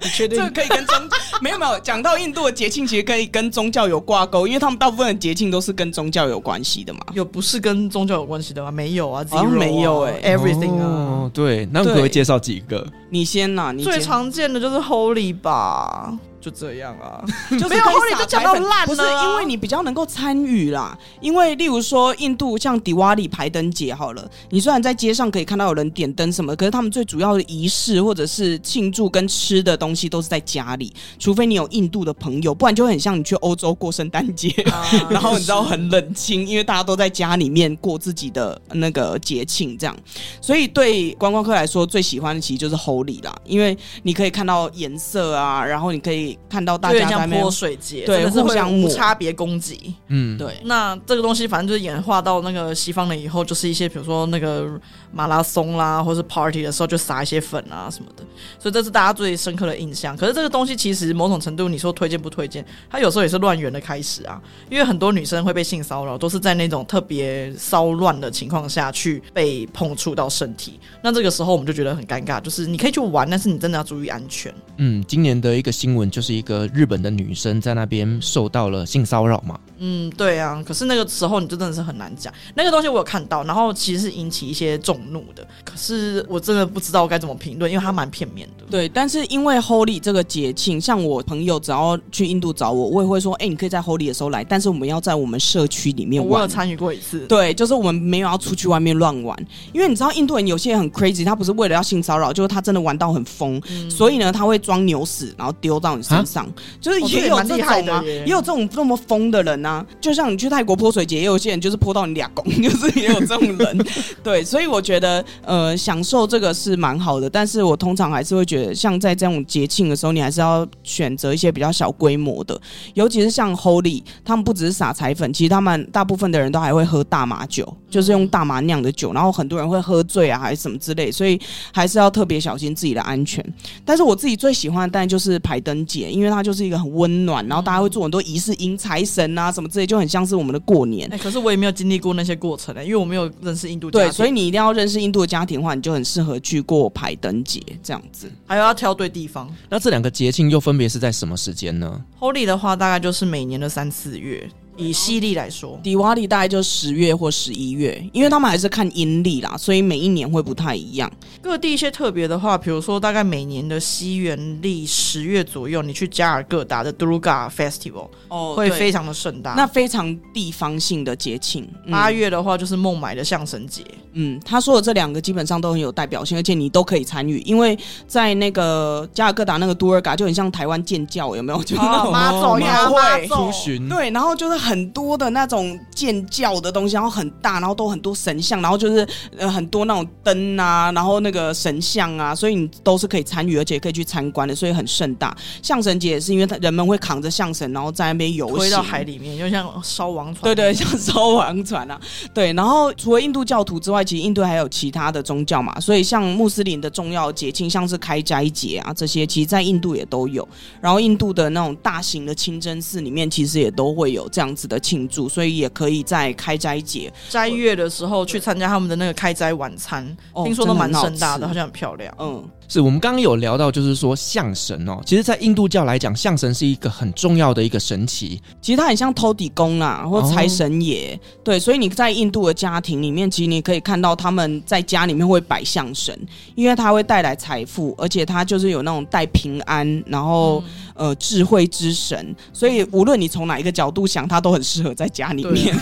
[0.04, 0.96] 你确定这个可以跟宗
[1.42, 7.00] 没有没有讲到印度的节庆，其实可以跟宗教有挂钩，因为他们大部分的节庆都是跟宗教有关系的嘛。
[7.14, 8.72] 有不是跟宗教有关系的吗？
[8.72, 10.86] 没有啊，好像没有哎、欸、，everything 啊。
[10.86, 12.86] 哦，对，那我可不可以介绍几个？
[13.10, 16.18] 你先呐，你最常见的就是 Holy 吧。
[16.44, 20.98] 就这样啊， 就是没有后来就讲到烂了，不是因为你比较能够参与啦。
[21.22, 39.96] 因为例如说印度像迪瓦里排灯节好了，你虽然在街上可以看到有人点灯什么，可是他们最主要的仪式或者是庆祝跟吃的东西都是在家里，除非你有印度的朋友，不然就很像你去欧洲过圣诞节，啊、 然后你知道很冷清，因为大家都在家里面过自己的那个节庆这样。
[40.42, 46.33] 所以对观光客来说，最喜欢的其实就是 Holy 啦，因为你可以看到颜色啊，然后你可以。
[46.50, 50.60] 看到大家在泼水节，对，互相无差别攻击，嗯，对。
[50.64, 54.68] 那这个东西反正就是演化到那个西方了以后，就是一些比如说那个
[55.14, 58.24] 马拉松啦，或是 party 的时候就撒一些粉啊什么的，
[58.60, 60.18] 所以这是大家最深刻的印象。
[60.18, 70.78] 可是这个东西其实某种程度你说推荐不推荐，它有时候也是乱源的开始啊，因为很多女生会被性骚扰，都是在那种特别骚乱的情况下去被碰触到身体。
[71.02, 74.54] 那这个时候我们就觉得很尴尬，就是你可以去玩，但是你真的要注意安全。
[74.76, 76.34] 嗯，今年的一个新闻就是。
[76.34, 79.60] 一个日本的女生在那边受到了性骚扰嘛？
[79.78, 80.64] 嗯，对啊。
[80.66, 82.34] 可是那个时候你就真的是很难讲。
[82.56, 85.46] 那个东西我有看到，然后其实是引起一些众怒的。
[85.64, 88.66] 可是我真的不知道该怎么评论，因为它蛮片面的。
[88.70, 97.26] 对，但是因为 Holy 这个节庆，像我朋友只要去印度找我，我也会说：“哎、欸，你可以在 Holy 的时候来，但是我们要在我们社区里面玩。”我有参与过一次。
[97.28, 99.38] 对，就是我们没有要出去外面乱玩，
[99.74, 106.48] 因为你知道印度人有些人很 crazy，他不是为了要性骚扰，就是他真的玩到很疯，嗯、所以呢，他会装牛屎，然后丢到你身上。
[106.80, 109.86] 就是也有这种啊，也有这种这么疯的人啊。
[110.02, 113.86] 就像你去泰国泼水节，也有些人就是泼到你俩公，就是也有这种人。
[114.24, 117.28] 对，所以我觉得觉得呃，享受这个是蛮好的。
[117.28, 122.60] 但是我通常还是会觉得，像在这种节庆的时候，你还是要选择一些比较小规模的，
[122.94, 131.40] 尤其是像 Holy，他们不只是撒彩粉，其实他们大部分的人都还会喝大麻酒，就是用大麻酿的酒，然后很多人会喝醉啊，还是什么之类，所以
[131.72, 133.46] 还是要特别小心自己的安全。
[133.86, 136.64] 但是我自己最喜欢的当然就是排灯节，因为它就是。
[136.64, 141.10] 一个很温暖，然后大家会做很多仪式，迎财神啊什么之类，就很像是我们的过年。
[141.10, 144.08] 欸、可是我也没有经历过那些过程呢、欸，因为我没有认识印度家庭。
[144.08, 149.54] 对，所以你一定要认识印度的家庭的话，你就很适合去过排灯节这样子，还有要挑对地方。
[149.68, 154.50] 那这两个节庆又分别是在什么时间呢？Holy 的话，大概就是每年的三四月。
[154.76, 161.12] 以西历来说，迪瓦利大概就十月或十一月，因为他们还是看阴历啦，所以每一年会不太一样。
[161.42, 171.68] 各地一些特别的话，比如说大概每年的西元历十月左右，你去加尔各答的 Durga Festival 哦，会非常的盛大，那非常地方性的节庆。
[171.92, 181.62] 八月的话就是孟买的象神节，嗯，他说的这两个基本上都很有代表性，而且你都可以参与，因为在那个加尔各答那个杜尔嘎就很像台湾建教，有没有？
[181.64, 184.63] 就是那种妈祖庙会出巡，对，然后就是。
[184.64, 189.06] 很多的那种建教的东西，然后很大，然后都很多神像，然后就是
[189.38, 195.36] 呃很多那种灯啊，然后那个神像啊，所以你都是可以参与，而且可以去参观的，所以很盛大。
[195.62, 200.44] 象神节也是因为他人们会扛着象神，然后在那边游推到海里面，就像烧王船。
[200.44, 202.00] 对对，像烧王船啊。
[202.34, 210.48] 对，然后除了印度教徒之外，其实印度还有其他的宗教嘛，所以像穆斯林的重要节庆，像是开斋节啊这些，其实在印度也都有。
[210.80, 222.14] 然后印度的那种大型的清真寺里面，其实也都会有这样子的庆祝，所以也可以在开斋节斋月的时候去参加他们的那个开斋晚餐，哦、听说都蛮盛大的，好像很漂亮。
[222.20, 222.44] 嗯。
[222.68, 228.42] 是我们刚刚有聊到，就是说象神哦，其实，在印度教来讲，象神是一个很重要的一个神奇。
[228.62, 231.14] 其实它很像偷底公啊，或财神爷。
[231.16, 236.18] 哦、对，所以你在印度的家庭里面，其实你可以看到他们在家里面会摆象神，
[236.56, 240.64] 因为它会带来财富，而且它就是有那种带平安，然后、
[240.96, 242.36] 嗯、呃智慧之神。
[242.54, 245.76] 所以无论你从哪一个角度想，它都很适合在家里面。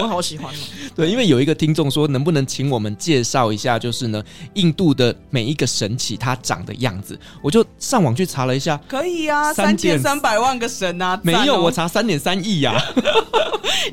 [0.00, 0.58] 我好喜欢哦。
[0.94, 4.22] 对，因为有一个听众说，能不能请我们介绍一下，就是呢，
[4.54, 5.67] 印度的每一个。
[5.68, 12.74] 神奇它长的样子，我就上网去查了一下，可以啊，三千三百万个神啊，没有，我查三点三亿呀。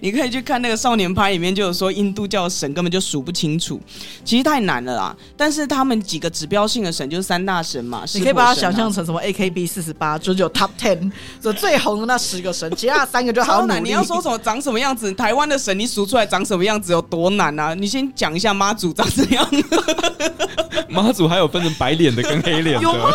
[0.02, 3.80] 你可以去看那个少年派里面就有说，印度教神根本就数不清楚，
[4.24, 5.16] 其实太难了啦。
[5.38, 11.12] 但是他们几个指标性的神就是三大神嘛，你可以把它想象成什么 AKB 四十八，就只有 Top Ten，
[11.42, 13.84] 就最红的那十个神，其他三个就好难。
[13.84, 15.14] 你要说什么长什么样子？
[15.14, 17.74] 台湾的神你数出来长什么样子有多难啊？
[17.74, 19.48] 你先讲一下妈祖长怎样。
[20.90, 23.10] 妈祖还有分成白脸的跟黑脸的，有吗？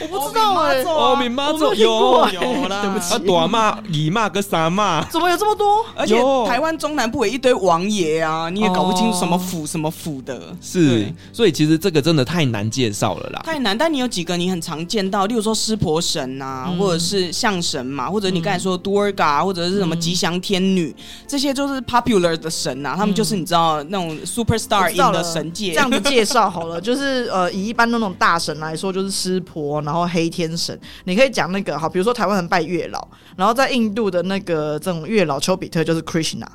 [0.00, 0.82] 我不知道哎。
[0.84, 5.84] 哦，你妈祖有有啦， 对不起，短妈、姨妈跟三妈，怎么有这么多？
[5.96, 6.16] 而且
[6.46, 10.40] 台湾中南部有一堆王爷啊，你也搞不清楚什么府什么府的。
[10.60, 13.76] 是，所以其实这个真的太难介绍了啦，太难。
[13.76, 20.94] 但你有几个你很常见到，例如说湿婆神呐，或者是象神嘛，或者你刚才说的 Durga，或者是什么吉祥天女，
[21.26, 25.72] 这些就是 popular 的神呐，他们就是你知道那种 superstar in 的神界。
[25.72, 30.78] 这样子介绍好了， 就是呃，以一般那种大神来说，就是湿婆，然后黑天神。
[31.04, 33.06] 你可以讲那个好，比如说台湾人拜月老，
[33.36, 36.46] 然后在印度的那个这种月老丘比特就是 Krishna。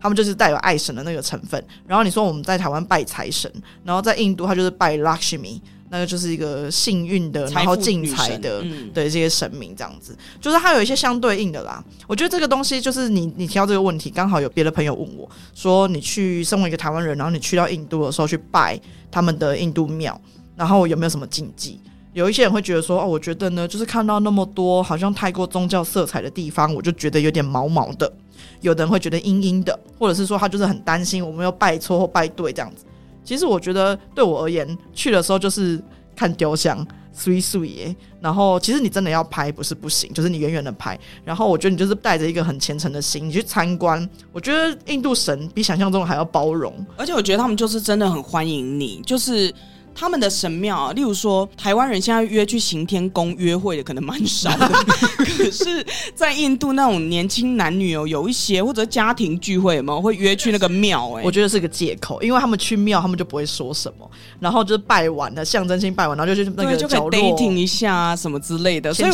[0.00, 5.60] 他们就是带有爱神的那个成分，然后你说我们在台湾拜财神，然后在印度他就是拜 Lakshmi，
[5.90, 11.84] 那个就是一个幸运的，然后进财的，嗯、对这些神明这样子，就是它有一些相对应的啦。
[12.06, 18.80] 我觉得这个东西就是你你提到这个问题，刚好有别的朋友问我说，你去身为一个台湾人，然后你去到印度的时候去拜
[19.10, 20.20] 他们的印度庙，
[20.58, 21.80] 然后有没有什么禁忌？
[22.14, 28.12] 有一些人会觉得说，哦，我觉得呢，就是看到那么多好像太过宗教色彩的地方，我就觉得有点毛毛的。
[28.60, 32.84] 有的人会觉得阴阴的，或者是说他就是很担心我们要拜错或拜对这样子。
[33.24, 35.80] 其实我觉得对我而言，去的时候就是
[36.16, 37.96] 看雕像，碎碎耶。
[38.20, 40.98] 然后其实你真的要拍不是不行，就是你远远的拍。
[41.24, 44.08] 然后我觉得你就是带着一个很虔诚的心，你去参观。
[44.32, 49.54] 我觉得印度神比想象中还要包容，而且我觉得他们就是真的很欢迎你，就是。
[49.98, 54.68] 他们的神庙啊，例如说台湾人现在约去行天宫约会的可能蛮少的，
[55.18, 55.84] 可是，
[56.14, 61.10] 在印度那种年轻男女哦，有一些或者家庭聚会有没有会约去那个庙？
[61.14, 68.94] 哎，我觉得是个借口，因为他们去庙，他们就不会说什么，然后就是拜完了，象征性拜完，然后就去那个就可以 dating 一下啊什么之类的。
[68.94, 69.10] 所以，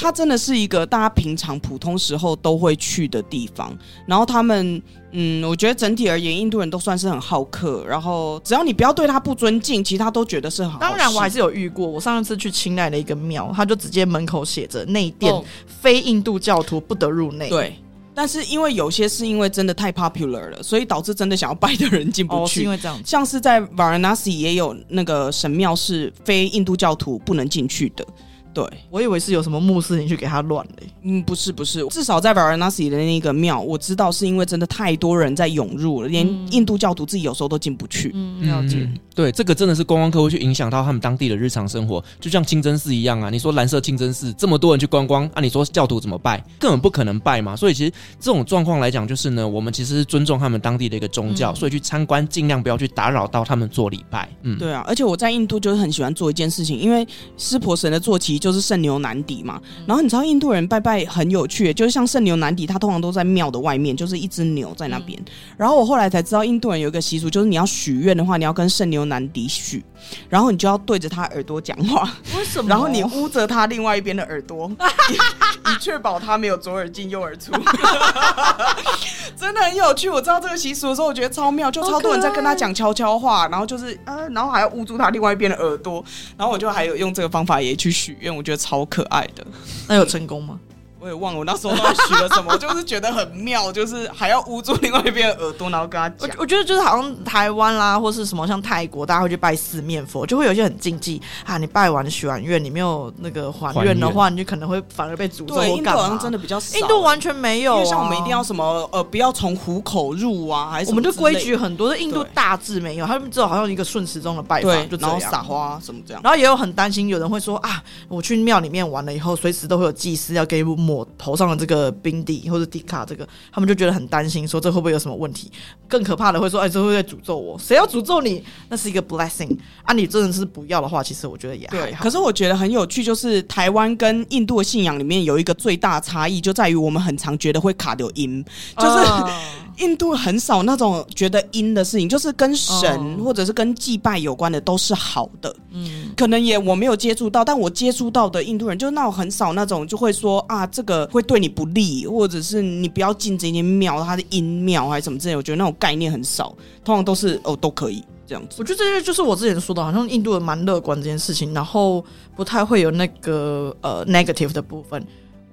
[0.00, 3.76] 它真的是一个大家平常普通时候都会去的地方。
[4.06, 4.82] 然后他们。
[5.12, 10.78] 嗯，我觉得整体而言，印度人都算是很好客，然后只要你不要对他不尊敬，其他都觉得是很好。
[10.78, 11.86] 当然，我还是有遇过。
[11.86, 17.48] 我上一次去清莱的一个庙，他就直接门口写着内殿，哦、非印度教徒不得入内。
[17.50, 17.76] 对，
[18.14, 22.40] 但是因为有些是因为真的太 popular 了，所以导致真的想要拜的人进不去。
[22.40, 28.06] 哦、是因为这样，像是在 Varanasi 也有那个神庙是非印度教徒不能进去的。
[28.54, 30.88] 对，我以为是有什么穆斯林去给他乱嘞。
[31.02, 38.10] 嗯，不是不是，至少在瓦拉纳西的那个庙，我知道是因为真的太多人在涌入了，连印度教徒自己有时候都进不去。
[38.14, 38.76] 嗯，了解。
[38.80, 43.30] 嗯、对，这个真的是观光客会去影响到他们当地的日常生活，就像清真寺一样啊。
[43.30, 46.42] 你说蓝色清真寺这么多人去观光，啊，你说教徒怎么拜？
[46.58, 47.56] 根本不可能拜嘛。
[47.56, 54.28] 所以其实这种状况来讲，就是呢，我们其实是尊重他们当地的一个宗教，嗯、所以去参观尽量不要去打扰到他们做礼拜。
[54.42, 54.84] 嗯，对啊。
[54.86, 65.16] 而且我在印度就是很喜欢做一件事情，因为湿婆神的坐骑就是圣牛南迪嘛，然后你知道印度人拜拜很有趣，就是像圣牛南迪，他通常都在庙的外面，就是一只牛在那边。
[65.20, 65.24] 嗯、
[65.56, 69.80] 然后我后来才知道，印度人有一个习俗，就是你要许愿的话，你要跟圣牛南迪许，
[70.28, 72.08] 然后你就要对着他耳朵讲话。
[72.36, 72.68] 为什么？
[72.68, 74.70] 然后你捂着他另外一边的耳朵，
[75.70, 77.52] 以确保他没有左耳进右耳出。
[79.36, 80.08] 真的很有趣。
[80.08, 86.04] 我知道这个习俗的时候，我觉得超妙，就超多人在跟他讲悄悄话，然后就是呃，然后还要捂住他另外一边的耳朵，
[86.36, 88.34] 然后我就还有用这个方法也去许愿。
[88.34, 89.44] 我觉得超可爱的，
[89.88, 90.58] 那有成功吗？
[91.02, 96.30] 我也忘了我那时候到底许了什么，就是觉得很妙，就是还要捂住另外一边的耳朵，然后跟他讲。
[96.36, 101.58] 我我觉得就是好像台湾啦，或是什么像泰国，大家会去拜四面佛，就会有一些很禁忌啊。
[101.58, 105.56] 你拜完许完愿，你没有那个还愿的话，你就可能会反而被诅咒。
[105.56, 107.84] 对，印度好像真的比较少，印度完全没有、啊。
[107.84, 111.82] 像我们一定要什么呃，不要从虎口入啊，还是我们就规矩很多。
[111.88, 116.22] 的印度大致没有，他们只有好像一个顺时钟的拜法，就然后撒花什么这样。
[116.22, 121.72] 然后也有很担心，有人会说啊，我去庙里面玩了以后，随时都会有祭司要给我抹头上的这个。
[121.72, 125.50] 个冰底或者迪卡，这个他们就觉得很担心，说这会不会有什么问题？
[125.88, 127.58] 更可怕的会说，哎，这会不会诅咒我？
[127.58, 128.44] 谁要诅咒你？
[128.68, 129.94] 那是一个 blessing 啊！
[129.94, 132.04] 你真的是不要的话，其实我觉得也还好。
[132.04, 138.44] 可是我觉得很有趣，就是台湾跟印度的信仰里面有一个最大差异，就在于我们很常觉得会卡掉音，
[138.76, 138.98] 就是。
[138.98, 139.30] Uh
[139.78, 145.56] 印度很少那种觉得阴的事情，就是跟神或者是跟祭拜有关的都是好的。
[145.70, 155.36] 嗯，可能也我没有接触到，但我接触到的印度人，就是那种很少那种就会说啊，这这个会对你不利，或者是你不要进这间庙，它的阴庙还是什么之类。
[155.36, 156.52] 我觉得那种概念很少，
[156.84, 158.56] 通常都是哦都可以这样子。
[158.58, 162.04] 我觉得这些就是我之前说的，好像印度人蛮乐观这件事情，然后
[162.34, 165.00] 不太会有那个呃 negative 的部分。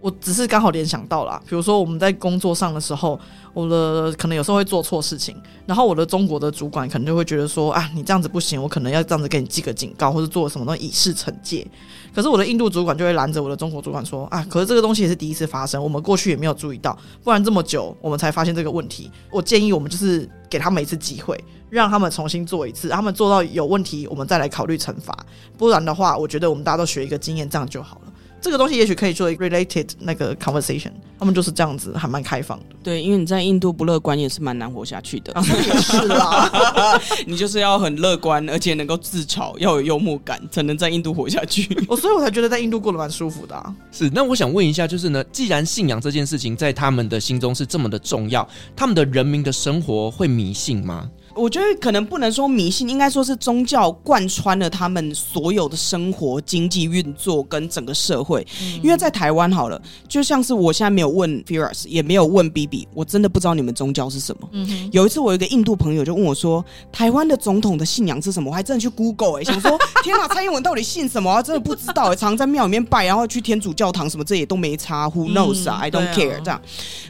[0.01, 3.19] 我只是刚好联想到了，比如说我们在工作上的时候，
[3.53, 5.35] 我的可能有时候会做错事情，
[5.65, 11.67] 然后我的中国的主管可能就会觉得说，啊，你这样子不行，我可能要这样子给你记个警告，或者做什么东西以示惩戒。
[12.15, 19.11] 可是我的印度主管就会拦着我的中国主管说，啊，可是这个东西也是第一次发生，我们过去也没有注意到，不然这么久我们才发现这个问题。
[19.29, 21.37] 我建议我们就是给他们一次机会，
[21.69, 25.13] 让他们重新做一次，他们做到有问题，我们再来考虑惩罚。
[25.57, 28.08] 不然的话，我觉得我们大家都学一个经验，这样就好了。
[28.41, 32.65] 这个东西也许可以做 related 那个 conversation，他们就是这样子，还蛮开放的。
[32.81, 35.33] 对，因为你在印度不乐观也是蛮难活下去的。
[35.43, 36.49] 是啦，
[37.27, 41.67] 你就是要很乐观，而且能够自嘲，要有幽默感，才能在印度活下去。
[41.87, 43.75] 我 所以我才觉得在印度过得蛮舒服的、啊。
[43.91, 51.09] 是，那我想问一下，就是呢，既然信仰这件事情在他们的心中是这么的重要，他们的人民的生活会迷信吗？
[51.35, 58.45] 我觉得可能不能说迷信，应该说是宗教贯穿了他们所有的生活、经济运作跟整个社会。
[58.61, 64.49] 嗯、因为在台湾好了，就像是我现在没有问 Firas，也没有问 BB，我真的不知道你们宗教是什么。
[64.51, 71.35] 嗯、哼有一次我有一个印度朋友就问我说：“台湾的总统的信仰是什么？”我还真的去 Google 哎、欸， 想说天哪，蔡英文到底信什么？
[71.35, 75.09] 我真的不知道哎、欸，常常在庙里面拜，然后去天主教堂什么，这也都没差。
[75.09, 76.61] Who knows 啊、嗯、？I don't care、啊、这样。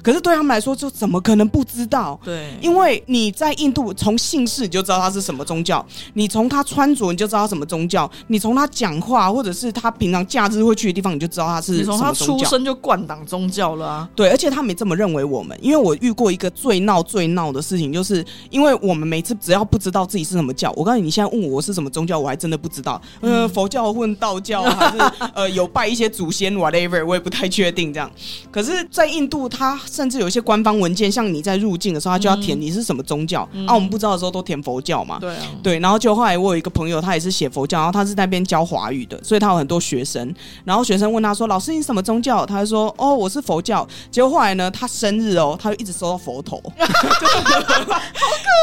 [0.04, 2.20] 可是对他们来说，就怎么可能不知道？
[2.24, 12.10] 对，因为你在印度从姓氏你就知道他是什么宗教，你从他穿着你就知道他什么宗教，你从他讲话或者是他平常假日会去的地方你就知道他是什么宗教。
[12.10, 14.10] 你从他出生就灌党宗教了啊！
[14.16, 23.02] 对，而且他没这么认为我们，因为我遇过一个最闹最闹的事情，就是因为我们每次只要不知道自己是什么教，我告诉你，你现在问我我是什么宗教，我还真的不知道。
[23.22, 28.10] 嗯、呃，佛教混道教还是呃有拜一些祖先 whatever，我也不太确定这样。
[28.50, 33.76] 可是，在印度，他甚至有一些官方文件，像你在入境的时候，他就要填你是什么宗教、嗯、啊。
[33.76, 34.40] 我们不知道的时候都。
[34.50, 40.34] 填佛教嘛，对啊，对，然后就后来我有一个朋友，他也是写佛教，然后他是在那边教华语的，所以他有很多学生。
[40.64, 48.02] 然后学生问他说：“老师，你什么宗教？”他就说：“哦，我是佛教。”结果后来呢，他生日哦，他就一直收到佛头，好可爱，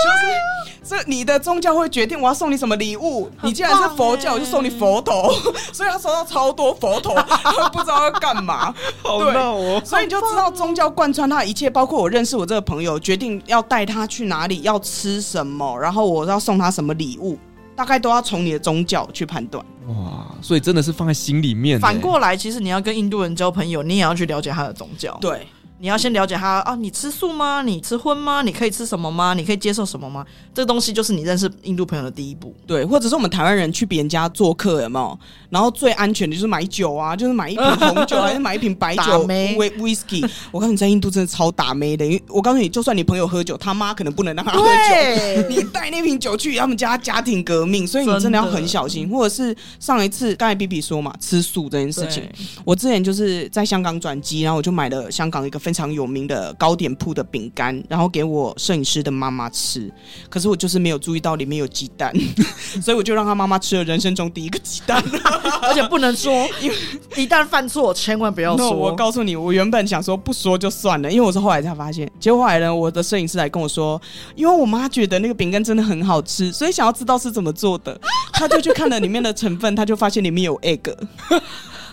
[0.03, 0.27] 就是
[0.89, 3.29] 这你的宗教会决定我要送你什么礼物。
[3.43, 5.33] 你既然是佛教，我就送你佛头，
[5.73, 8.73] 所以他收到超多佛头，他不知道要干嘛，
[9.03, 9.83] 好闹哦。
[9.85, 15.77] 所以你就知道宗教贯穿他的一切，包括我认识我这个朋友，决定要带他去哪里，要吃什么。
[15.79, 17.37] 然后我要送他什么礼物，
[17.75, 19.65] 大概都要从你的宗教去判断。
[19.89, 21.81] 哇，所以真的是放在心里面。
[21.81, 25.17] 反过来，其实你要跟印度人交朋友，你也要去了解他的宗教。
[25.21, 25.47] 对。
[25.79, 27.61] 你要先了解他啊，你吃素吗？
[27.63, 28.41] 你吃荤吗？
[28.43, 29.35] 你可以吃什么吗？
[29.35, 30.25] 你可以接受什么吗？
[30.55, 32.55] 这个东西就是你认识印度朋友的第一步。
[32.67, 35.19] 对，或者是我们台湾人去别人家做客，有没有？
[35.51, 39.23] 然后最安全的就是买酒啊，就是买一瓶红酒 还是买一瓶白酒？
[39.29, 40.27] 威威 whisky。
[40.51, 45.49] 我告诉你，在印度真的超打妹的，因为我告诉你，就算你朋友喝酒，他妈可能不能让他喝酒。
[45.51, 49.09] 你带那瓶酒去他们家，家庭革命，所以你真的要很小心。
[49.11, 52.23] 或者是上一次刚才 B B 说嘛，吃素这件事情，
[52.65, 56.55] 我之前就是在香港转机，然后我就买了香港一个非常有名的。
[56.59, 59.93] 糕点铺的饼干，然后给我摄影师的妈妈吃。
[60.31, 62.15] 可是我就是没有注意到里面有鸡蛋，
[62.81, 65.03] 所以我就让他妈妈吃了人生中第一个鸡蛋，
[65.63, 66.77] 而且不能说，因为
[67.17, 68.71] 一旦犯错千万不要说。
[68.71, 72.09] No, 我告诉你，我原本想说不说就算了，因为我是后来才发现。
[72.21, 74.01] 结果后来呢，我的摄影师来跟我说，
[74.37, 78.01] 因为我妈觉得那个饼干真的很好吃，所以想要知道是怎么做的，
[78.33, 80.95] 他就去看了里面的成分，他就发现里面有 egg。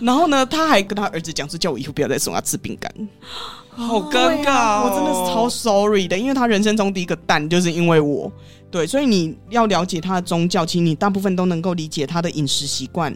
[0.00, 2.92] 然后呢，他还跟他儿子讲说，叫我以后不要再送他吃饼干。
[3.76, 8.30] 好尴尬、哦，我真的是超 sorry 的，因为他人生中第一个蛋就是因为我，
[8.70, 13.12] 对，所以你要了解他的宗教，其实你大部分都能够理解他的饮食习惯。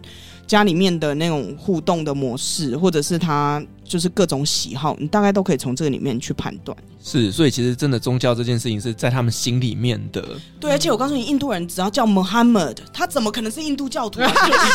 [0.49, 6.76] 家里面的那种互动的模式，或者是他就是各种喜好，你大概都可以从这个里面去判断。
[7.09, 10.24] 是，所以其实真的宗教这件事情是在他们心里面的。
[10.59, 14.30] 对，而且我告诉你，印度人只要叫 Muhammad，他怎么可能是印度教徒啊？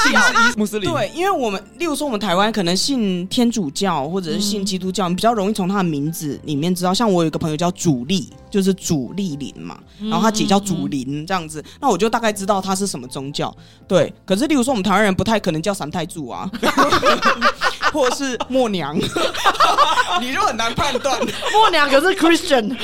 [0.08, 0.92] 一定是穆斯林。
[0.92, 6.94] 对，因为我们例如说我们台湾可能信天主教或者是信基督教，你比较容易从他的名字里面知道。
[6.94, 13.56] 像我有一个朋友叫主力，就是主力林嘛，然后他姐叫主林这样子，那我就大概知道他是什么宗教。
[13.88, 15.64] 对，可是例如说我们台湾人不太可能。
[15.64, 16.52] 叫三太柱啊，
[17.94, 18.94] 或者是默娘，
[20.20, 21.18] 你就很难判断。
[21.54, 22.76] 默娘可是 Christian，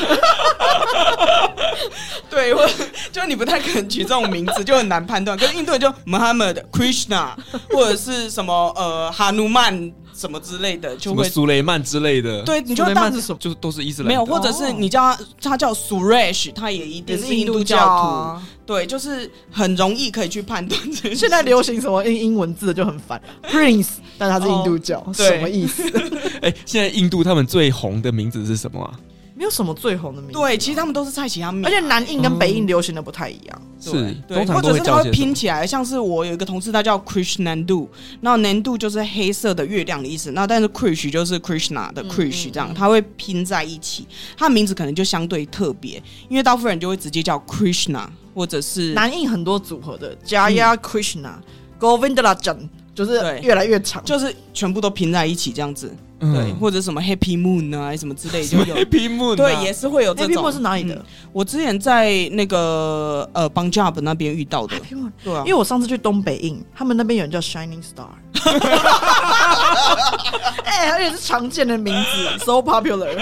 [2.29, 2.67] 对，或
[3.11, 5.37] 就你不太可能取这种名字，就很难判断。
[5.37, 7.29] 可是印度人就 Muhammad Krishna，
[7.71, 9.91] 或者是什么呃哈努曼。
[10.11, 14.09] 什么之类的，就会苏雷曼之类的，对，你就当是什么，就都是伊斯兰。
[14.09, 15.17] 没有，或者是你叫他，
[15.51, 18.41] 他叫 Suresh，他也一定是印度教徒。
[18.65, 20.77] 对，就是很容易可以去判断。
[21.15, 23.87] 现在流行什么英英文字就很烦，Prince，
[24.17, 25.83] 但他是印度教，什么意思？
[26.41, 28.91] 哎，现在印度他们最红的名字是什么啊？
[29.39, 37.87] 没有什么最红的名字，对，其实他们都是蔡奇阿米，而且南印跟北印流行的不太一样，是，对，或者是他会拼起来，像是我有一个同事，他叫 Krishnandu，
[38.19, 55.95] 那 Nandu 就是黑色的月亮的意思，那但是 Krish 就是 Krishna 的 Krish 这样，他会拼在一起，他的名字可能就相对特别，因为大部分人就会直接叫 Krishna，或者是南印很多组合的 Jaya Krishna，Govindarajan，就是越来越长，就是全部都拼在一起这样子。
[56.19, 60.43] 对，或者什么 Happy Moon 啊，什么之类就有 Happy Moon，对，也是会有这种。
[60.43, 60.95] Happy Moon 是哪里的？
[60.95, 64.75] 嗯、我之前在那个呃 b a n j a b 那边遇到的。
[64.77, 68.09] Happy Moon，对啊，因为我上次去东北印，他们那边有人叫 Shining Star。
[70.63, 73.17] 哎、欸，而且是常见的名字，so popular。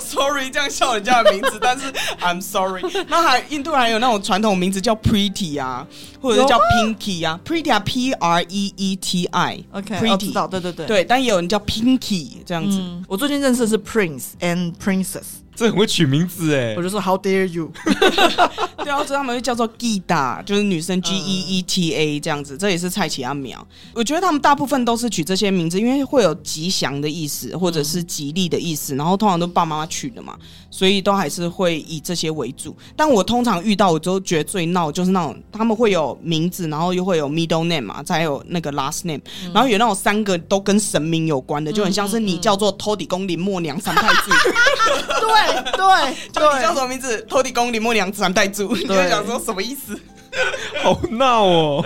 [0.00, 2.82] Sorry，这样笑人家的名字，但是 I'm sorry。
[3.08, 5.86] 那还印度还有那种传统名字叫 Pretty 啊，
[6.24, 12.78] 或者是叫 Pinky 啊，Pretty 啊，P R E E T I，OK，Pretty，知道，对对对，对，但也有人叫 Pinky 这样子。
[12.80, 15.43] 嗯、我最近认识的是 Prince and Princess。
[15.54, 16.74] 这很会取名字哎！
[16.76, 17.70] 我就说 How dare you？
[18.84, 23.66] 对啊，这他们会叫做 Gita，就是女生 G E E T A 这样子，这也是蔡奇阿苗。
[23.94, 30.36] 我觉得他们大部分都是取这些名字，因为会有吉祥的意思，或者是吉利的意思，然后通常都爸妈妈取的嘛，
[30.70, 32.76] 所以都还是会以这些为主。
[32.94, 39.20] 但我通常遇到，我都觉得最闹就是那种他们会有名字，然后又会有 middle name 嘛，再有那个 last name，
[39.54, 44.30] 然后有那种三个都跟神明有关的，就很像是你叫做托底公林默娘三太子。
[45.20, 45.43] 对。
[45.72, 47.20] 对，就 你叫什么名字？
[47.28, 49.98] 托地公林默娘三代猪，你就想说什么意思？
[50.82, 51.84] 好闹哦！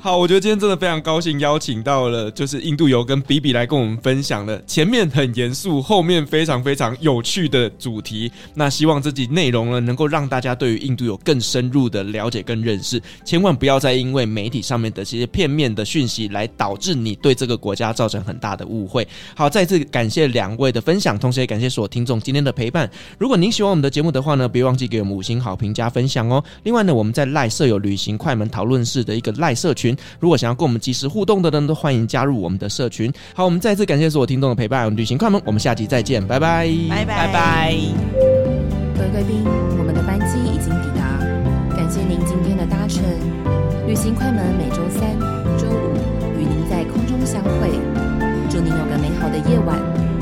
[0.00, 8.30] 好，我觉得今天真的非常高兴，邀请到了就是印度游跟比比来跟我们分享了前面很严肃，后面非常非常有趣的主题。
[8.54, 13.02] 那希望这集内容呢，能够让大家对于印度有更深入的了解跟认识。
[13.24, 19.06] 千万不要再因为媒体上面的这些片面的讯息，来导致你对这个国家造成很大的误会。
[19.34, 22.88] 好，再次感谢两位的分享，同时也感谢所有听众今天的陪伴。
[23.18, 26.42] 如果您喜欢我们的节目的话呢，别忘记给我们五星好评加分享哦。
[26.62, 33.12] 另外呢，我们在赖设有旅行快门讨论室的一个赖社群，如果想要跟我们及时互动的呢都欢迎加入我们的社群。
[33.34, 37.74] 好，我们再次感谢所有听众的陪伴，旅行快门，我们下集再见，拜拜，拜拜拜。
[38.96, 39.44] 各位贵宾，
[39.78, 43.04] 我们的班机已经抵达，感谢您今天的搭乘。
[43.86, 45.12] 旅行快门每周三、
[45.58, 47.68] 周五与您在空中相会，
[48.48, 50.15] 祝您有个美好的夜晚。